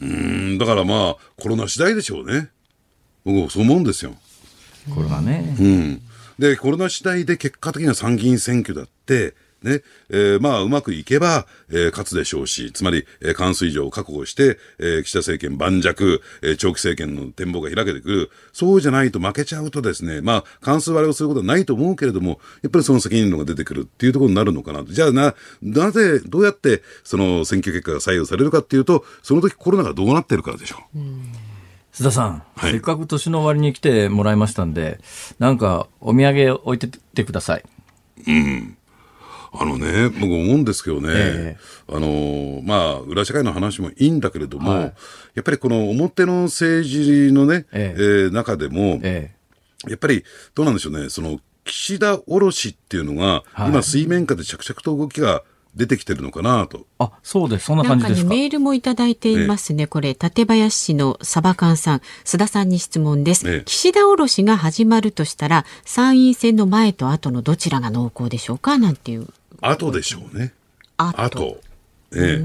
[0.00, 2.48] うん、だからまあ、コロナ次第でしょうね。
[3.24, 4.14] 僕もそう思うんですよ。
[4.94, 5.56] これはね。
[5.60, 6.00] うん。
[6.38, 9.80] で、コロナ次第で結果的には参議院選挙だって、ね、
[10.10, 18.30] えー、まあ、うまくいけば、えー、勝つでしょうし、つまり、えー、関水上を確保して、えー、岸田政権盤石、えー、長期政権の展望が開けてくる。
[18.52, 24.92] そうじゃないと負けちゃうとですね、まあ、関数割れをすることはないと思うけれども、やっぱりその責任論が出てくるっていうところになるのかなと。
[24.92, 30.98] じゃあな、なぜ、どうやって、その選挙結果が左右されるかっていうと、その時コロナがどうなってるからでしょう。
[30.98, 31.02] う
[31.94, 34.98] 須田さん、はい、せっかく年の終わりに来てもらいましたんで、
[35.38, 37.62] なんかお土産置いてってください。
[38.26, 38.76] うん。
[39.52, 44.92] あのね、僕思うんですけどね、えー、あの、まあ、裏社会の話もいいんだけれども、はい、や
[45.40, 50.24] っぱりこの表の政治のね、えー、えー、中でも、えー、やっぱり
[50.56, 55.44] どうなんでしょうね、その、岸田卸っていうのが、はい、今水面下で着々と動きが
[55.76, 56.86] 出てきてるのかなと。
[56.98, 57.64] あ、そうです。
[57.64, 58.28] そんな感じですか？
[58.28, 59.86] かね、メールもいただいていますね。
[59.86, 63.62] これ、館林市のサバカンさん、須田さんに質問です。
[63.64, 68.78] 岸田おろしが始まるとしたら、参院選の前と後のどちらが濃厚でしょうか？
[68.78, 69.26] なんていう。
[69.60, 70.52] 後でしょうね。
[70.96, 71.22] 後。
[71.22, 71.60] 後。
[72.14, 72.44] ええ。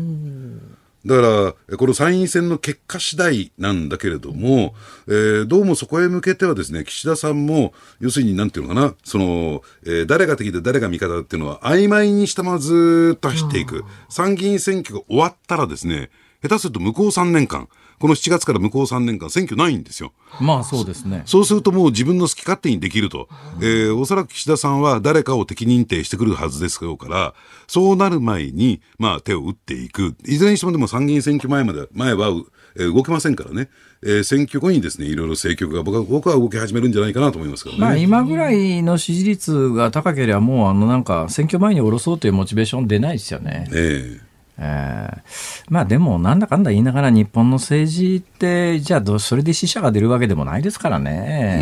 [1.05, 4.75] だから、この参院選の結果次第なんだけれども、
[5.07, 13.85] えー、どうもそこへ向けてはですね、岸田さんも、要するになんていうのかな、その、えー、誰が敵で誰が味方っていうのは曖昧にしたままずっと走っていく。
[14.09, 16.09] 参議院選挙が終わったらですね、
[16.41, 17.69] 下手すると向こう3年間、
[17.99, 20.13] この7月から向こう3年間選挙ないんですよ。
[20.39, 21.23] まあそうですね。
[21.25, 23.27] そうするともう自分の好き勝手にできると。
[23.59, 27.33] うん、えー、おそらく岸田さんは誰かを敵認定してくるはずですから、
[27.67, 30.15] そうなる前に、まあ手を打っていく。
[30.25, 32.29] いずれにしてもでも参議院選挙前まで、前は、
[32.77, 33.69] えー、動けませんからね。
[34.01, 37.81] えー、選挙後にですね、いろいろ政局が僕は僕は動き始めるんじゃないかなと思いますけどね。
[37.81, 43.67] まあ今ぐらいの支持率が高ければもうあのなんか選挙前に下ろそうというモチベーション出ないですよね。
[43.73, 44.28] ええー
[44.61, 45.21] えー、
[45.69, 51.61] まあでも、なんだかんだ言いながら、日本の政治って、じゃあそれで死者が出るわけでもないですからね。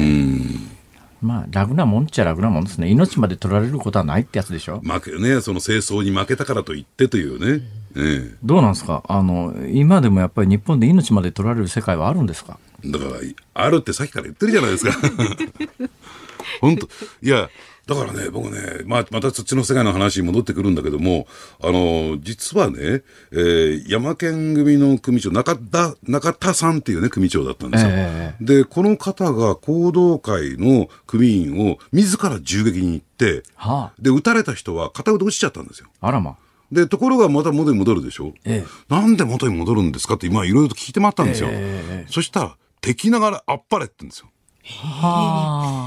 [1.22, 2.90] まあ、楽なもんっちゃ楽なもんですね。
[2.90, 4.82] 命まで取られることはないってやつでしょ。
[4.84, 7.64] 負けね、その戦争に負けたからといってというね。
[7.96, 9.04] ええ、どうなんですか？
[9.08, 12.60] あの、今でもやっぱり日本で命まで取られる世界はあるんですか？
[12.86, 13.12] だから、
[13.56, 14.92] あるってさっきから言ってるじゃないですか。
[16.62, 16.88] 本当
[17.24, 17.50] いや、
[17.88, 21.26] だからね、僕ね、まあ、またそっちの世界の話に戻ってくるんだけども、
[21.64, 27.90] あの、実はね、えー、山県組の組長、中田、中田さんっていうね、組長だったんですよ。
[27.94, 35.88] えー、で、この方が行動会の組員を自ら銃撃に行って、はあ、で、撃たれた人は片腕落ちちゃったんですよ。
[36.02, 36.36] あらま。
[36.74, 38.34] で、ところがまた元に戻るでしょ。
[38.44, 41.48] ええ、なんで元に戻るんですかって今いろいろと聞いてもらったんですよ。
[41.52, 44.28] えそしたら、敵ながらあっぱれって言うんですよ。
[44.66, 45.87] は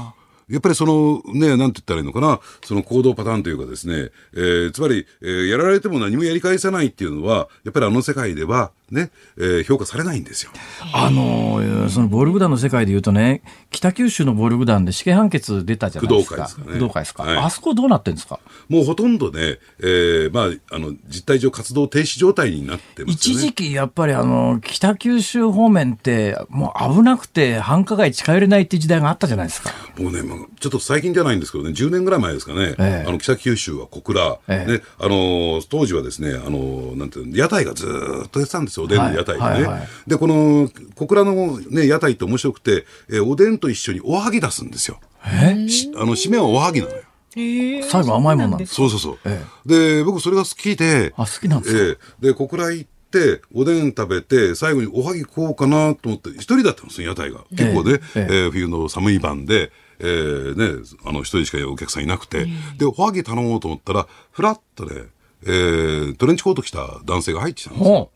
[0.51, 10.51] やっぱりそのね、なんて言ったらいいのかな、その行動パターンというかですね、えー、つまり、えー、やられても何もやり返さないっていうのは、やっぱりあの世界では、ね、えー、評価されないんですよ。
[10.93, 16.35] あのその暴力団の世界でいうとね、北九州の暴力団で死刑判決出たじゃないですか。
[16.35, 17.11] 工藤会ですかね。
[17.11, 18.39] すか、はい、あそこどうなってんですか？
[18.69, 23.13] もうほとんどね、えー、まあ、あの、実態上活動停止状態になってますね。
[23.13, 29.71] 一時期やっぱりあの、北九州方面って、もう危なくて繁華街近寄れないって時代があったじゃないですか。
[29.97, 37.85] もうね、まあ、ちょっと最近じゃないんですけどね、10年ぐらい前ですかね、ええ、あの、北九州は小倉、ええ、ね、あの、当時はですね、あの、なんていうの、屋台がず
[38.25, 39.39] っとやってたんですよ、おでんの屋台でね。
[39.39, 39.73] はいはい。
[39.73, 44.99] はい、で、この小倉のね、屋台って面白くて、えー、おでんと一緒におはぎ出すんですよ。
[45.25, 45.51] え？
[45.95, 47.03] あの、締めはおはぎなのよ。
[47.33, 49.17] 最後甘いもんなんですそうそうそう。
[49.23, 49.69] ええ、
[49.99, 57.45] で、僕それが好きで、あ、好きなんですか、えで、小倉行って、おでん食べて、最後におはぎ食おうかなと思って、一人だったんですよ、屋台が。
[57.51, 58.33] 結構ね、ええ。
[58.47, 65.03] ー、冬の寒い晩で、えー、ね、あの、一人しかお客さんいなくて、で、おはぎ頼もうと思ったら、ふらっとね、
[65.43, 68.09] えー、トレンチコート着た男性が入ってきたんですよ。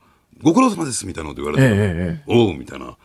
[0.46, 2.86] ご苦労様ですみたいなこと言われて、ええ、おうみたいな。
[2.86, 2.96] へえ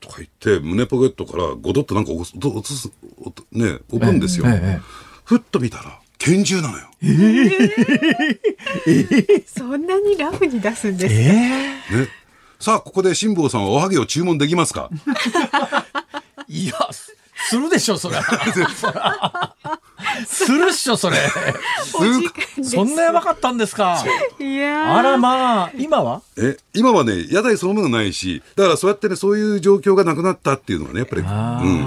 [0.00, 2.90] とか言って、胸ポケットからごどっとなんか落とす、
[3.52, 4.46] ね、置くんですよ。
[4.48, 4.80] え、
[5.24, 6.88] ふっと見たら、拳銃なのよ。
[7.02, 11.20] えー、そんなにラフに出すんですか、
[11.98, 12.08] ね、
[12.58, 14.88] さあ、ここで辛坊さんはおはぎを注文できますか？
[16.48, 16.72] いや、
[17.48, 18.16] するでしょ、それ。
[20.26, 21.16] するっしょ、それ。
[22.62, 24.02] そんなやばかったんですか。
[24.38, 26.22] いやあらまあ、今は？
[26.36, 31.22] え、今はね、屋台そのものないし、だからそうやってね、そういう状況がなくなったっていうのはね、やっぱり。
[31.22, 31.86] うん。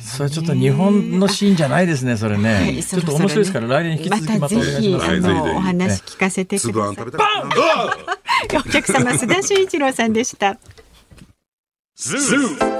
[0.00, 2.82] それちょっと日本のシーンじゃないですね、それね。
[2.82, 5.16] ちょっと面白いですから、来年引き続きまたお願いします。
[5.50, 8.56] お話聞かせてください。
[8.56, 10.58] お客様、須田慎一郎さんでした。
[11.96, 12.79] ズー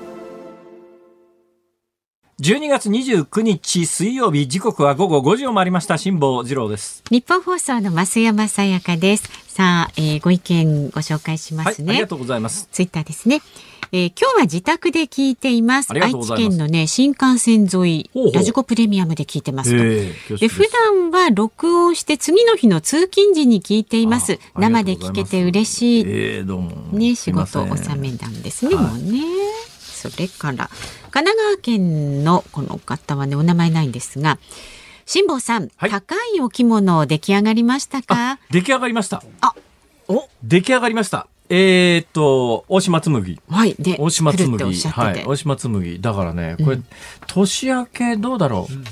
[2.41, 7.03] 12月29日水曜日時刻は午後5時を回りました辛坊治郎です。
[7.11, 9.29] 日本放送の増山さやかです。
[9.47, 12.67] さあ、えー、ご意見ご紹介しますね、はい、ありがとうございます。
[12.71, 13.43] ツイッターですね。
[13.91, 15.93] えー、今日は自宅で聞いています。
[15.93, 24.39] 愛知県のね新幹線沿いラジコプレミアムで聞いてますと、えー、で普段は録音して次の日の通勤時に聞いています。
[24.55, 26.71] 生で聞けて嬉しい、えー、どうも。
[26.91, 29.21] ね仕事納めなんですね、はい、もうね。
[29.79, 30.67] それから
[31.11, 34.39] 神奈川県のこの方はねお名前ないんですが
[35.05, 38.39] 辛坊さん、はい、高いお着物出来上がりましたか？
[38.49, 39.21] 出来上がりました。
[39.41, 39.53] あ。
[40.07, 40.27] お？
[40.43, 41.27] 出来上がりました。
[41.49, 43.39] えー、っと大島紬。
[43.49, 43.75] はい。
[43.77, 44.47] で大島紬。
[44.47, 45.25] はい。
[45.25, 45.99] 大島紬。
[45.99, 46.85] だからねこれ、うん、
[47.27, 48.83] 年明けどうだろう、うん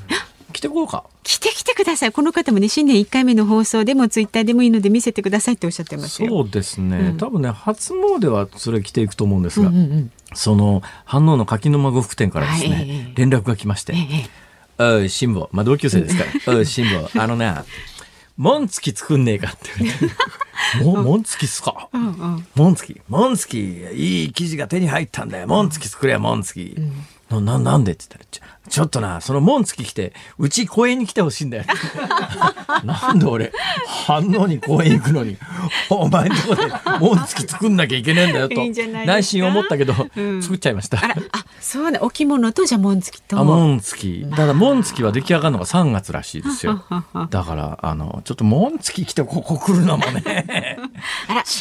[0.52, 1.04] 来てこうか。
[1.24, 2.12] 来て来てください。
[2.12, 6.98] この方もね、新年1回目の放送でもツイッターでもいいので見せてくださいっておっしゃってますそうですね。
[6.98, 13.94] うん、多分ね、初詣はそれ着ていくと思うんですが、うんうんうん、その、反応の柿沼呉服店からですね、はい、連絡が来まして、
[14.80, 15.50] おい、辛抱。
[15.52, 16.56] まあ、同級生ですから。
[16.58, 17.22] おい、辛抱。
[17.22, 17.54] あのね、
[18.38, 20.16] 紋付き作んねえかって言われて。
[20.84, 23.02] 紋付きっすか、うんうん、紋付き。
[23.10, 23.96] 紋付き。
[23.96, 25.48] いい生地が手に入ったんだよ。
[25.48, 26.74] 紋付き作れよ、紋付き。
[26.74, 31.64] うんな、な、なんでって言ったら、ちょっとな、その門付き来て、うち公園に来てほしいんだよ。
[32.84, 33.52] なんで俺、
[34.06, 35.38] 反応に公園行くのに、
[35.90, 36.62] お前のとこで
[37.00, 38.56] 門付き作んなきゃいけねえんだよと、
[39.06, 40.98] 内心思ったけど、うん、作っちゃいました。
[40.98, 43.38] ああ、そうだ、置物とじゃ門付きと。
[43.40, 44.26] あ、門付き。
[44.36, 46.84] ただ門付きは出来上がるのが3月らしいですよ。
[47.30, 50.78] だから、あの、ちょっと門付き来てここ来るのもね、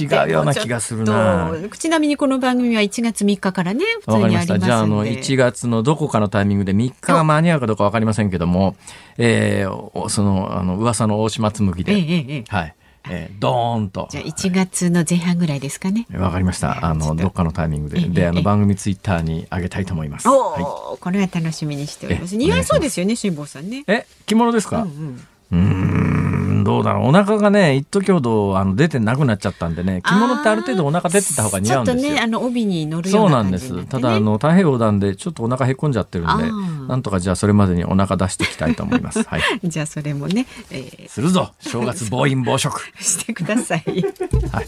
[0.00, 1.52] 違うような気がするな。
[1.78, 8.76] ちなみにこの番組は1月3日からね、普通にありますじゃあ、あの、1月のどこかのタイミングで3日が間に合うかどうかわかりませんけども、
[9.16, 12.74] えー、その、あの、噂の大島紬で、ええはい。
[13.11, 14.09] えー、ドーンと。
[14.11, 16.07] じゃあ1月の前半ぐらいですかね。
[16.14, 16.84] わかりました。
[16.84, 20.28] あのどっかのタイミングで、であの番組ツイッターに上げたいと思います。
[20.28, 22.36] おはい、これは楽しみにしております。
[22.36, 23.84] 似合いそうですよね、辛坊さんね。
[23.86, 24.82] え、着物ですか？
[24.82, 24.90] うん
[25.51, 25.61] うん。
[25.61, 25.64] う
[26.24, 26.28] ん
[26.68, 32.02] どうだろうお腹がね一時ほどあの出てなくなっちゃったんでね着物ってある程度お腹出てた方が似合うんですよ。
[32.02, 33.86] ちょっとねあの帯に乗るそうなんです。
[33.86, 36.44] ただあの太平洋なんでちょっとお腹へこんじゃってるんで
[36.88, 39.22] なんとかじゃあそれまでにお腹出していきたいと思います。
[39.22, 39.42] はい。
[39.64, 43.82] じゃあそれもね、えー、するぞ正月暴飲暴食 してください。
[44.52, 44.66] はい。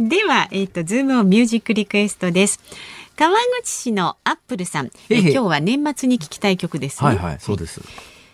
[0.00, 2.58] ではえっ、ー、とズームをミュージックリクエストです。
[3.16, 7.10] 川口市のアップルさん、え今日は年末に聞きたい曲ですね。
[7.10, 7.80] はいはい、そうです。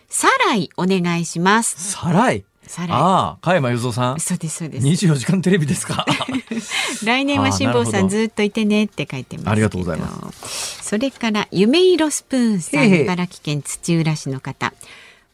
[0.08, 1.92] サライお願いします。
[1.92, 2.44] サライ？
[2.88, 4.20] ああ、加山雄三さん。
[4.20, 4.84] そうです、そうです。
[4.84, 6.06] 二十四時間テレビですか。
[7.04, 10.82] 来年は辛坊さんずっといてねって書いてますありがとうございます。
[10.82, 14.72] それから夢色スプーンさん、茨城県土浦市の方。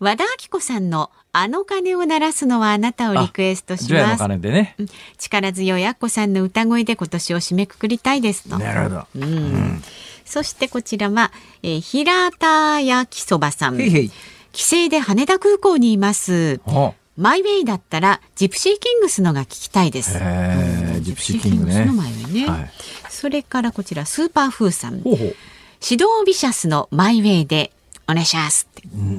[0.01, 4.29] 和田明子さんのあの鐘を鳴らすのはあなたをリクエストします。
[4.29, 4.75] ね、
[5.19, 8.59] 力強いあっこさんの歌声で今年を締めくくりたいですと。
[8.59, 9.07] なるほど。
[9.17, 9.23] うん。
[9.23, 9.83] うん、
[10.25, 11.31] そしてこちらは、
[11.63, 13.81] えー、平田焼きそばさん。
[13.81, 14.11] へいへい
[14.53, 16.61] 帰省で羽田空港にいます。
[17.19, 20.13] マイウェイだったらジプシーキングスのが聞きたいです。
[21.01, 21.85] ジプシーキングね。
[21.85, 22.71] のマイウェイね、はい、
[23.11, 25.01] それからこちらスーパーフーさん。
[25.01, 25.37] ほうほう
[25.83, 27.73] シド・ヴィシャスのマイウェイで
[28.11, 28.67] お願いします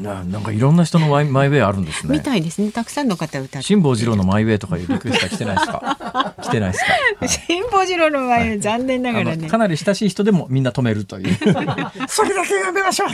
[0.01, 2.17] ななんかいろんな人のマイマイウェイあるんですね。
[2.17, 2.71] みたいですね。
[2.71, 6.35] たくさんの方歌辛坊治郎のマイウェイとかいうリクエストは来てないですか？
[6.41, 6.85] 来てないです
[7.19, 7.27] か？
[7.27, 9.47] 辛坊治郎のマイウェイ、はい、残念ながらね。
[9.47, 11.35] かなり親しい人でもみんな止めるという。
[12.09, 13.09] それだけやめましょう。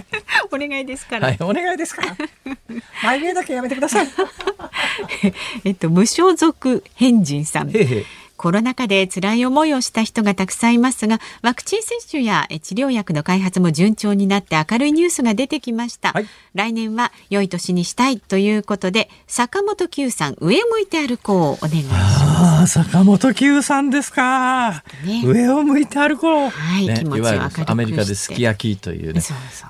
[0.55, 1.27] お願いですから。
[1.27, 2.03] はい、お願いですか？
[2.03, 2.15] ら。
[3.03, 4.07] マイウェイだけやめてください。
[5.65, 7.69] えっと無所属変人さん。
[7.69, 8.05] へへ
[8.37, 22.83] コロナ禍で辛い思いをした人がたくさんいますがワクチン接種や治療薬の開発も順調になって明るいニュースが出てきました、はい、来年は良い年にしたいということで坂本九さん上を向いて歩こうお願いします。
[22.83, 27.25] 坂本九さんですか、ね、上を向いて歩こう、はい、ね、気持ちを
[27.69, 29.21] アメリカですき焼きというね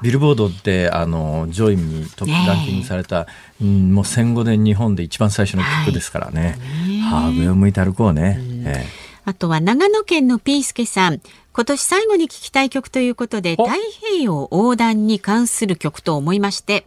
[0.01, 3.27] ビルボードってあの上位にトップランキングされた、
[3.61, 8.67] うん、もう戦後で日本で一番最初の曲ですからね、はい、はあ上を向いて歩こうね、うん。
[8.67, 8.85] ええ、
[9.23, 11.21] あとは長野県のピースケさん。
[11.55, 13.67] 今年最後に聞きたい曲ということで太
[14.01, 16.85] 平洋横断に関する曲と思いまして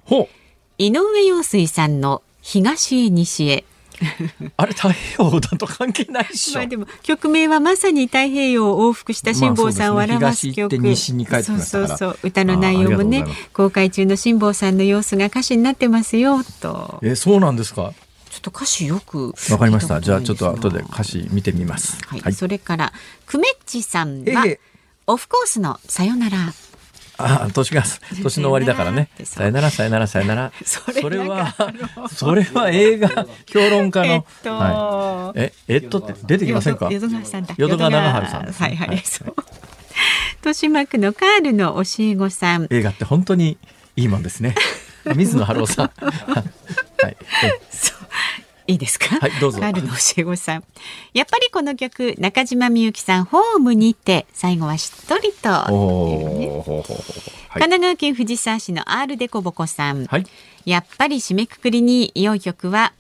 [0.76, 3.64] 井上陽水さんの東へ西へ
[4.56, 17.92] あれ太平洋横断と関係ないしまあでも曲名はまさに太平洋を往復した辛坊さんを表す曲、まあそう、ね、そうそうそう歌の内容もね公開中の辛坊さんの様子が歌詞になってますよとえそうなんですか
[18.30, 20.00] ちょっと歌詞よくわかりました。
[20.00, 21.98] じゃあちょっと後で歌詞見てみます。
[22.06, 22.20] はい。
[22.20, 22.92] はい、それから
[23.26, 24.44] クメッチさんは
[25.06, 26.52] オフコースのさよなら。
[27.18, 27.82] あ年が
[28.22, 29.08] 年の終わりだからね。
[29.24, 30.52] さよならさよならさよなら。
[30.64, 31.54] それは
[32.14, 34.06] それは映画評論家の。
[34.14, 36.88] えっと、はい、ええっとって出てきませんか？
[36.90, 37.54] 淀川さんだ。
[37.58, 38.88] 淀川長春さん、ね、はいはい。
[38.88, 39.34] はい、そう。
[40.36, 42.68] 豊島区のカールの教え子さん。
[42.70, 43.58] 映画って本当に
[43.96, 44.54] いいもんですね。
[45.16, 45.90] 水野晴郎さん。
[46.00, 46.40] は
[47.08, 47.16] い。
[48.68, 49.18] いいですか？
[49.18, 49.60] はい、どうぞ。
[49.60, 50.64] カールの教え子さん。
[51.14, 55.64] やっぱりこの曲、中島みゆきさん、ホームにて、最後はしっとりと、ねはい、
[57.54, 60.04] 神奈川県藤沢市の R デコボコさん。
[60.04, 60.26] はい、
[60.66, 62.92] やっぱり締めくくりに良い曲は、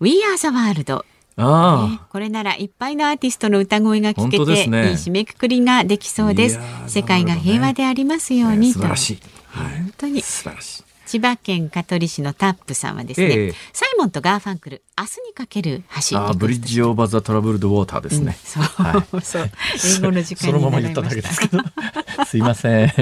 [0.00, 1.04] We Are the World。
[1.36, 6.58] あね、これならいっぱいのアーティストの歌声が聞けて、ね、いい締めくくりができそうです。
[6.88, 9.18] 世界が平和でありますように、素晴らしい。
[9.46, 10.82] はい、本当に素晴らしい。
[11.12, 19.50] 千葉県香取市のタップさんはですね、えー、サイモンとガーファンクル明日にかける橋あ Bridge Over The Troubled Water ですね、うん、そう、はい、そう
[19.98, 21.62] 英語の時間そのまま言っただけですけど。
[22.24, 22.92] すいません、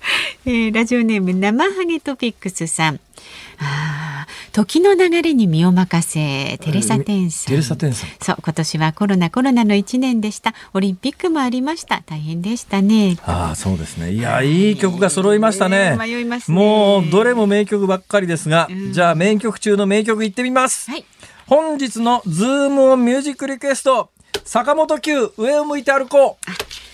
[0.46, 3.00] えー、ラジオネーム生ハゲトピックスさん。
[3.58, 8.10] あ時の流れに身を任せテレサテンさん、テレサテンさん。
[8.20, 10.54] そう今年はコロナコロナの一年でした。
[10.72, 12.02] オリンピックもありました。
[12.06, 13.16] 大変でしたね。
[13.24, 14.12] ああそうですね。
[14.12, 21.04] いやいい曲が揃いましたね、迷います、ね、もうどれも名曲ばっかりですが、うん、じゃあ名曲中の名曲いってみます、はい、
[21.46, 24.10] 本日のズームオンミュージックリクエスト。
[24.44, 26.89] 坂本九上を向いて歩こう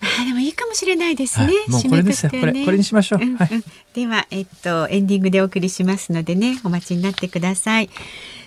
[0.00, 1.52] あでもいいかもしれないですね。
[1.68, 3.20] もうこれですよ、ね、これこれにしましょう。
[3.22, 3.38] うんうん、
[3.94, 7.90] ではえっとエンディングでお送りしますのでねお待ちになってください。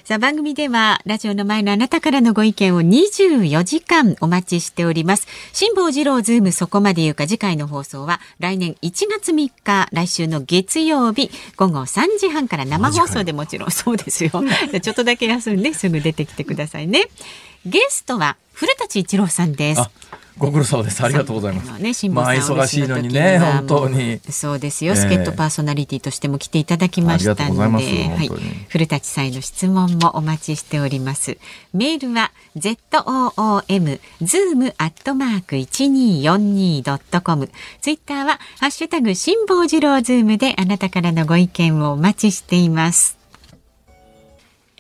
[0.04, 5.28] さあ番組ではラジオの前のあなたからのご意見を24時間お待ちしております。
[5.54, 14.32] 辛坊治郎ズームそこまで言うか次回の放送は来年1月3日来週の月曜日午後3時半から生放送でもちろんそうですよ。
[14.32, 17.04] ちょっとだけ休んですぐ出てきてくださいね。
[17.66, 19.82] ゲストは古舘一郎さんです。
[20.40, 21.04] ご苦労様です。
[21.04, 21.68] ありがとうございます。
[21.82, 24.20] ね、まあ忙しいのにね、本当に。
[24.30, 24.96] そうですよ。
[24.96, 28.30] 助っ人パーソナリティとしても来ていただきましたので、はい、
[28.70, 31.38] 古舘さんへの質問もお待ちしております。
[31.74, 37.50] メールは z o o m zoom アットマーク一二四二ドットコム。
[37.82, 43.20] ツイッターはハッシュタグ辛坊治郎ズームであなたからのご意見をお待ちしています。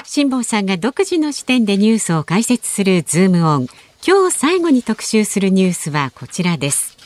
[0.05, 3.67] 辛坊さんが独自の視点でニュースを解説するズームオン。
[4.05, 6.97] 今日最後に特集するニュースはこちらです。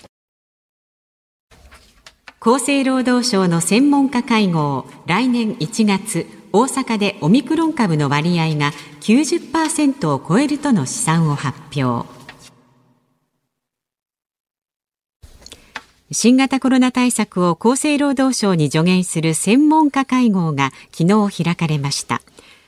[2.39, 8.71] 厚生労働省の専門家会合来年1月大阪でオミクロン株の割合が
[9.01, 12.07] 90%を超えるとの試算を発表。
[16.11, 22.21] 新型コロナ対策を厚生労働省に助言する専門家会合が昨日開かれました。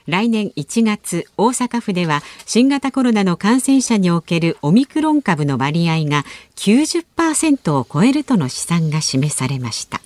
[0.08, 6.26] 来年1月大阪府では新型コロナの感染者におけるオミクロン株の割合が
[6.56, 10.01] 90%を超えるとの試算が示されました。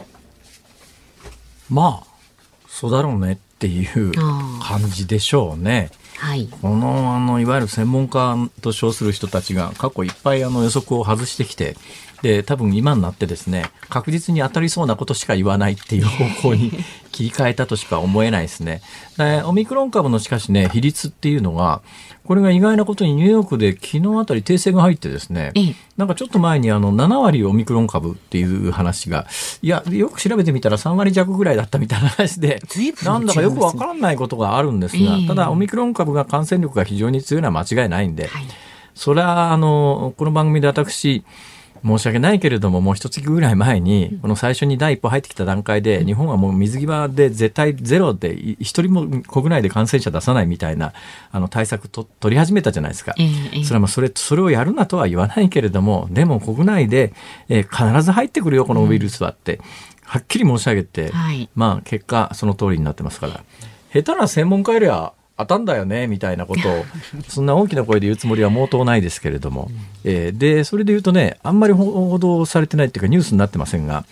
[1.69, 2.09] まあ
[2.67, 4.13] そうだろうねっていう
[4.61, 5.91] 感じでしょうね。
[6.17, 11.77] はい、このあのいわゆる専門家と称する人たちが過去いっぱいあの予測を外してきて
[12.21, 16.73] で多分今になってですね確実に当たりそうなことしか言わないっていう方向に
[17.19, 18.81] 切り替えたとしか思えないですね。
[19.17, 21.81] でオミクロン株のしかしね比率っていうのが
[22.23, 25.51] これが意外なことにニューヨークで昨日あたり訂正が入ってですね、
[25.97, 29.27] なんかちょっと前にあの7割オミクロン株っていう話が
[29.61, 32.61] いやよく調べてみたら3割弱ぐらいだったみたいな話で
[33.03, 38.43] なんだかよくわからないことがあるんですが、ただオミクロン株が感染力が非常に強いのは間違いないんで、はい、
[38.95, 41.25] それはあのこの番組で私
[41.85, 50.93] 申し訳ないけれども、もう一月ぐらい前に、この最初に第一歩入ってきた段階で、日本はもう水際で絶対ゼロで、一人も国内で感染者出さないみたいな、
[51.31, 53.13] あの対策と取り始めたじゃないですか。
[53.63, 57.13] それはまあそれ、それをやるなとは言わないけれども、でも国内で、
[57.47, 59.59] えー、必ず入ってくるよ、このウイルスはって、
[60.03, 61.11] はっきり申し上げて、
[61.55, 63.43] まあ結果、その通りになってますから。
[63.93, 66.85] 下手な専門家よりは、当たんだよねみたいなことを
[67.29, 69.71] そんな大きな声で言うつもりは毛頭ないですけれども、
[70.03, 74.05] えー、でそれで言うとねあんまり報道されてないっていうかニュースになってませんが、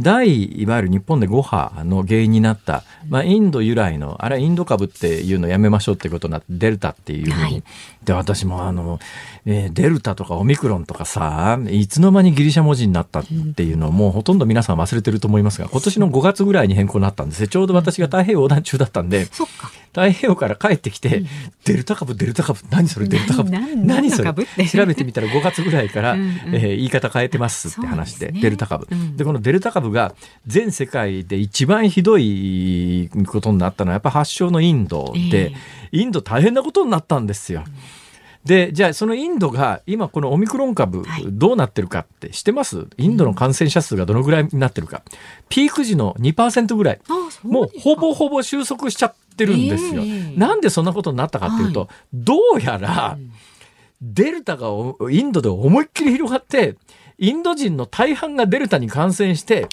[0.00, 7.62] 第いわゆる日本で5波の原因になった、まあ、インド由来のあれはインド株っていうのやめましょうってことになってデルタっていうふうに、はい、
[8.04, 8.98] で私もあの、
[9.44, 13.24] えー、デルタとかオミクロンとかさいつの間にギリシャ文字になったっ
[13.56, 19.26] ていうのをもうほとんど皆さん忘れてると思いますが今年の5月ぐらいに変更になったんですちょうど私が太平洋横断中だったんで。
[19.92, 21.26] 太平洋から帰ってきて、うん、
[21.66, 24.32] デルタ株デルタ株何それデルタ株何それ？
[24.66, 30.14] 調べてみたら5月ぐらいからうん、えー、言い方変えてますって話で、ね、デルタ株、うん、でこのデルタ株が
[30.46, 35.52] 全世界で一番ひどいことになったのはやっぱ発祥のインドで、
[35.92, 37.62] えー、インド大変なことになったんですよ。
[38.44, 45.02] でじゃあそのインドが今このオミクロン株どうなってるかって知ってます、インドの感染者数がどのぐらいになってるか。
[45.48, 47.00] ピーク時の2%ぐらい。
[47.42, 50.02] もうほぼほぼ収束しちゃってるんですよ。
[50.02, 53.16] えー、なんでそんなことになったかっていうと、はい、どうやら
[54.00, 54.68] デルタが
[55.10, 56.76] インドで思いっきり広がって
[57.18, 59.68] インド人の大半がデルタに感染して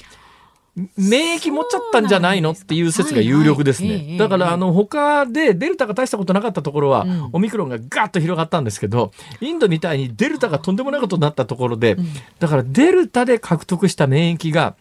[0.97, 4.17] 免疫持っちゃったんじゃないのっていう説が有力ですね。
[4.17, 9.11] だからあの他でデルタが大したことなかったところは、オミクロンがガッと広がったんですけど、
[9.41, 11.97] インドみたいにデルタがとんでもないことになったところで、
[12.39, 14.75] だからデルタで獲得した免疫が、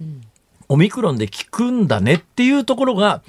[0.70, 3.22] オミクロンで効くんだねっていうところが、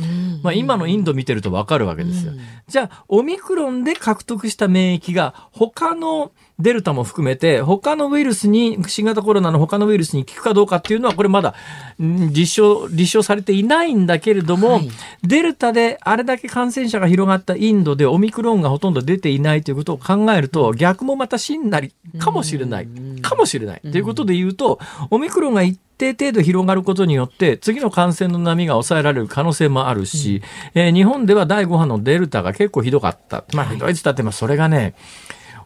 [0.44, 2.34] まあ、今のインド見てるとわかるわけですよ。
[2.70, 11.56] じゃあ、オミクロンで獲得した免疫が他のデルタも含めて、他のウイルスに、新型コロナの他のウイルスに効くかどうかっていうのは、これまだ
[12.00, 14.90] 実証、立証されていないんだけれども、はい、
[15.24, 22.88] デルタであれだけ感染者が広がったインドでオミクロンがほとんど出ていないということを考えると、逆もまた真なりかもしれない。
[23.22, 23.82] かもしれない。
[23.82, 30.42] ということで言うと、オミクロンが一定程度広がることによって、次の感染の波が抑えられる可能性もあるし、
[30.74, 33.46] うん、えー、日本では第5波のデルタが結構ひどかった。
[33.54, 34.94] まあ、ひどいって言ったって、それがね、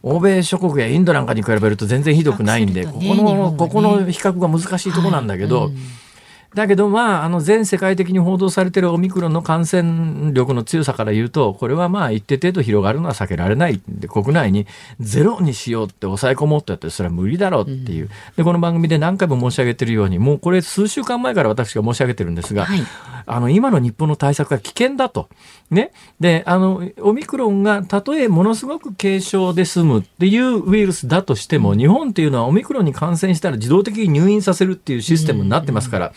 [0.02, 5.72] 欧米諸国やインドなんかに比べると全然ひどくないんで、ここの、ここの比較が難しいとこなんだけど、
[6.54, 14.66] だけどまああの全世界的に報道されてるオミクロンの感染力の強さから言うとこれはまあ一定程度広がるのは避けられないんで国内に
[15.00, 22.80] ゼロにしようって抑え込もうってやってそれは無理だろうっていう、でこの番組で何回も申し上げてるようにもうこれ数週間前から私が申し上げてるんですが、はい、
[23.26, 25.28] あの今の日本の対策は危険だと。
[25.70, 36.12] ね、であのオミクロンがたとえものすごく軽症で済むっていうウイルスだとしても日本っていうのはオミクロンに感染したら自動的に入院させるっていうシステムになってますから。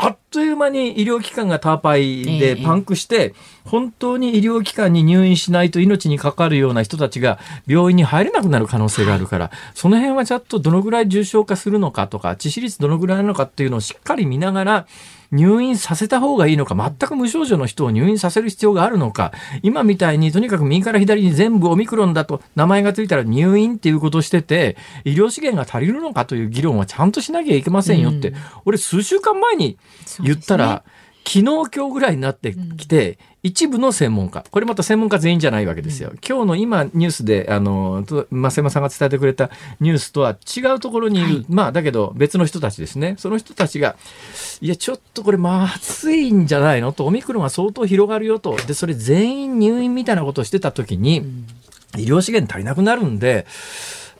[0.00, 3.34] あっという間に医療機関がターパイでパンクして、
[3.64, 14.86] 本当に医療機関に入院しないと命にかかるような人たちが病院に入れなくなる可能性があるから、その辺はちゃんとどのぐらい重症化するのかとか、致死率どのぐらいなのかっていうのをしっかり見ながら、
[15.30, 29.78] 入院させた方がいいのか、全く無症状の人を入院させる必要があるのか、今みたいにとにかく右から左に全部オミクロンだと名前がついたら入院っていうことをしてて、医療資源が足りるのかという議論はちゃんとしなきゃいけませんよって、うん、俺数週間前に
[30.20, 30.84] 言ったら、
[31.26, 34.44] 昨日今日ぐらいになってきて、一部の専門家。
[34.50, 43.14] これまた専門家全員じゃないわけですよ、うん、今日の今ニュースであの増山さんが伝えてくれたニュースとは違うところにいる、はい、まあだけど別の人たちですね。
[43.18, 43.96] その人たちが
[44.60, 46.92] いやちょっとこれまずいんじゃないの？
[46.92, 48.56] とオミクロンが相当広がるよと。
[48.56, 51.46] でそれ全員入院みたいなことをしてた時に、うん、
[51.96, 53.46] 医療資源足りなくなるんで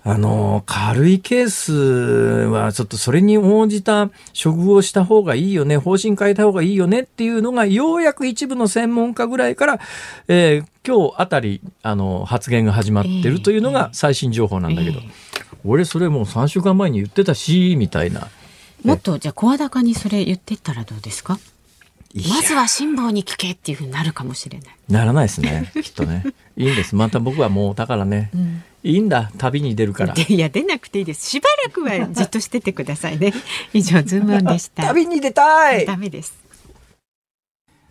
[0.04, 9.80] あの、軽いケースはちょっとそれに応じた処遇をした方がいいよね、方針変えた方がいいよねっていうのが、ようやく一部の専門家ぐらいから、
[10.28, 15.10] えー、今日あたり、あの、発言が始まってるというのが最新情報なんだけど、えーえー、
[15.64, 18.28] 俺それもう3週間前に言ってたし、みたいな。
[18.84, 21.38] もっと、じゃあ声高にそれ言ってったらどうですか？
[22.14, 24.68] まずは辛坊に聞けっていうふうになるかもしれない。
[24.88, 26.24] ならないですね、きっとね。
[26.56, 26.96] いいんです。
[26.96, 30.14] また僕はもう、だからね、うん、いいんだ、旅に出るから。
[30.16, 31.28] いや、出なくていいです。
[31.28, 33.32] しばらくはじっとしててくださいね。
[33.74, 34.84] 以上、ズームオンでした。
[34.84, 36.34] 旅に出たいダメです。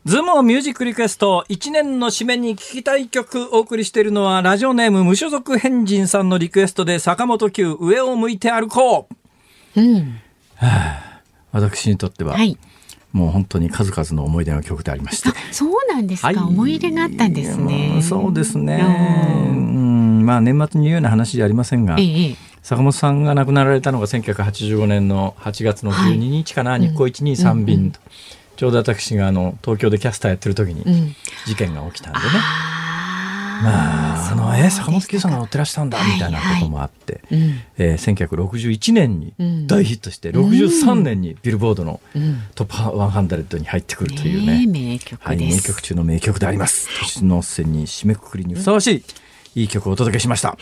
[0.06, 9.10] ズームオンミュージックリクエスト、一年の締めに聴きたい曲お送りしているのは、ラジオネーム無所属変人さんのリクエストで、坂本九、上を向いて歩こ
[9.76, 9.82] う。
[9.82, 10.20] うん。
[10.56, 12.58] はあ、私にとっては、はい、
[13.12, 15.30] もう本当に数々の思い出の曲でありまして。
[15.52, 18.00] そうなんですか、はい、思い入れがあったんですね。
[18.02, 18.86] そうですね。
[19.50, 19.97] うん
[20.28, 28.12] まあ年末に言うような話じゃありませんが、ええ、坂本さんが亡くなられたのが1985年の8月の12日かな、はい、日光123便と、うん、
[28.58, 32.26] ちょうど私があの東京でキャスターやってる時に事件が起きたんでね。
[32.72, 32.78] うん
[33.64, 39.34] まあ、あのえ坂本九さんが乗ってらしたんだみたいなこともあって、はいはい、えー、1961年に
[39.68, 42.00] 大ヒットして、うん、63年にビルボードの
[42.56, 46.88] トップ100に入ってくるというね、ね名曲はい、名曲中の名曲であります。
[47.02, 49.04] 年の瀬に締めくくりにふさわしい
[49.58, 50.56] いい曲をお届けしました。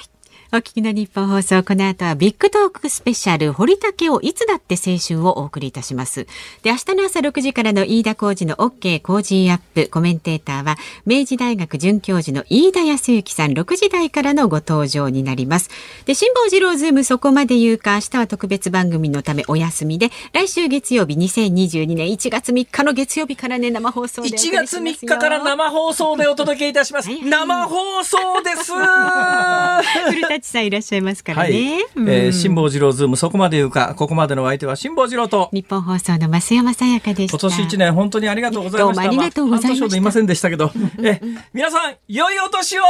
[0.54, 6.28] お聞きの日本放送、この後はビッグトークスペシャル、堀竹をいつだって青春をお送りいたします。
[6.62, 15.72] で、明日の朝6時からの飯田浩二の OK 工事アップ、コメンテーターは、明治大学准教授の飯田康之さん、6時台からのご登場になります。
[16.06, 27.10] で、辛坊治郎ズームそこまで言うか、明日は特別番組のためお休みで、来週月曜日2022年1月3日の月曜日からね、生放送で1月3日から生放送でお届けいたします。
[27.10, 28.72] 生放送です
[30.36, 31.50] 古舘さんいらっしゃいますからね。
[31.50, 35.50] はい、えー、辛坊治郎ズームそこまで言うか、ここまでのお相手は辛坊治郎と。
[35.54, 37.38] ニッポン放送の増山さやかでした。
[37.38, 39.04] 今年一年本当にありがとうございました。
[39.04, 39.98] どうもありがとうございました。
[39.98, 40.72] いませんでしたけど、
[41.04, 41.22] え、
[41.54, 42.84] 皆さん、良いお年を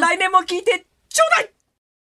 [0.00, 1.55] 来年も聞いてちょうだい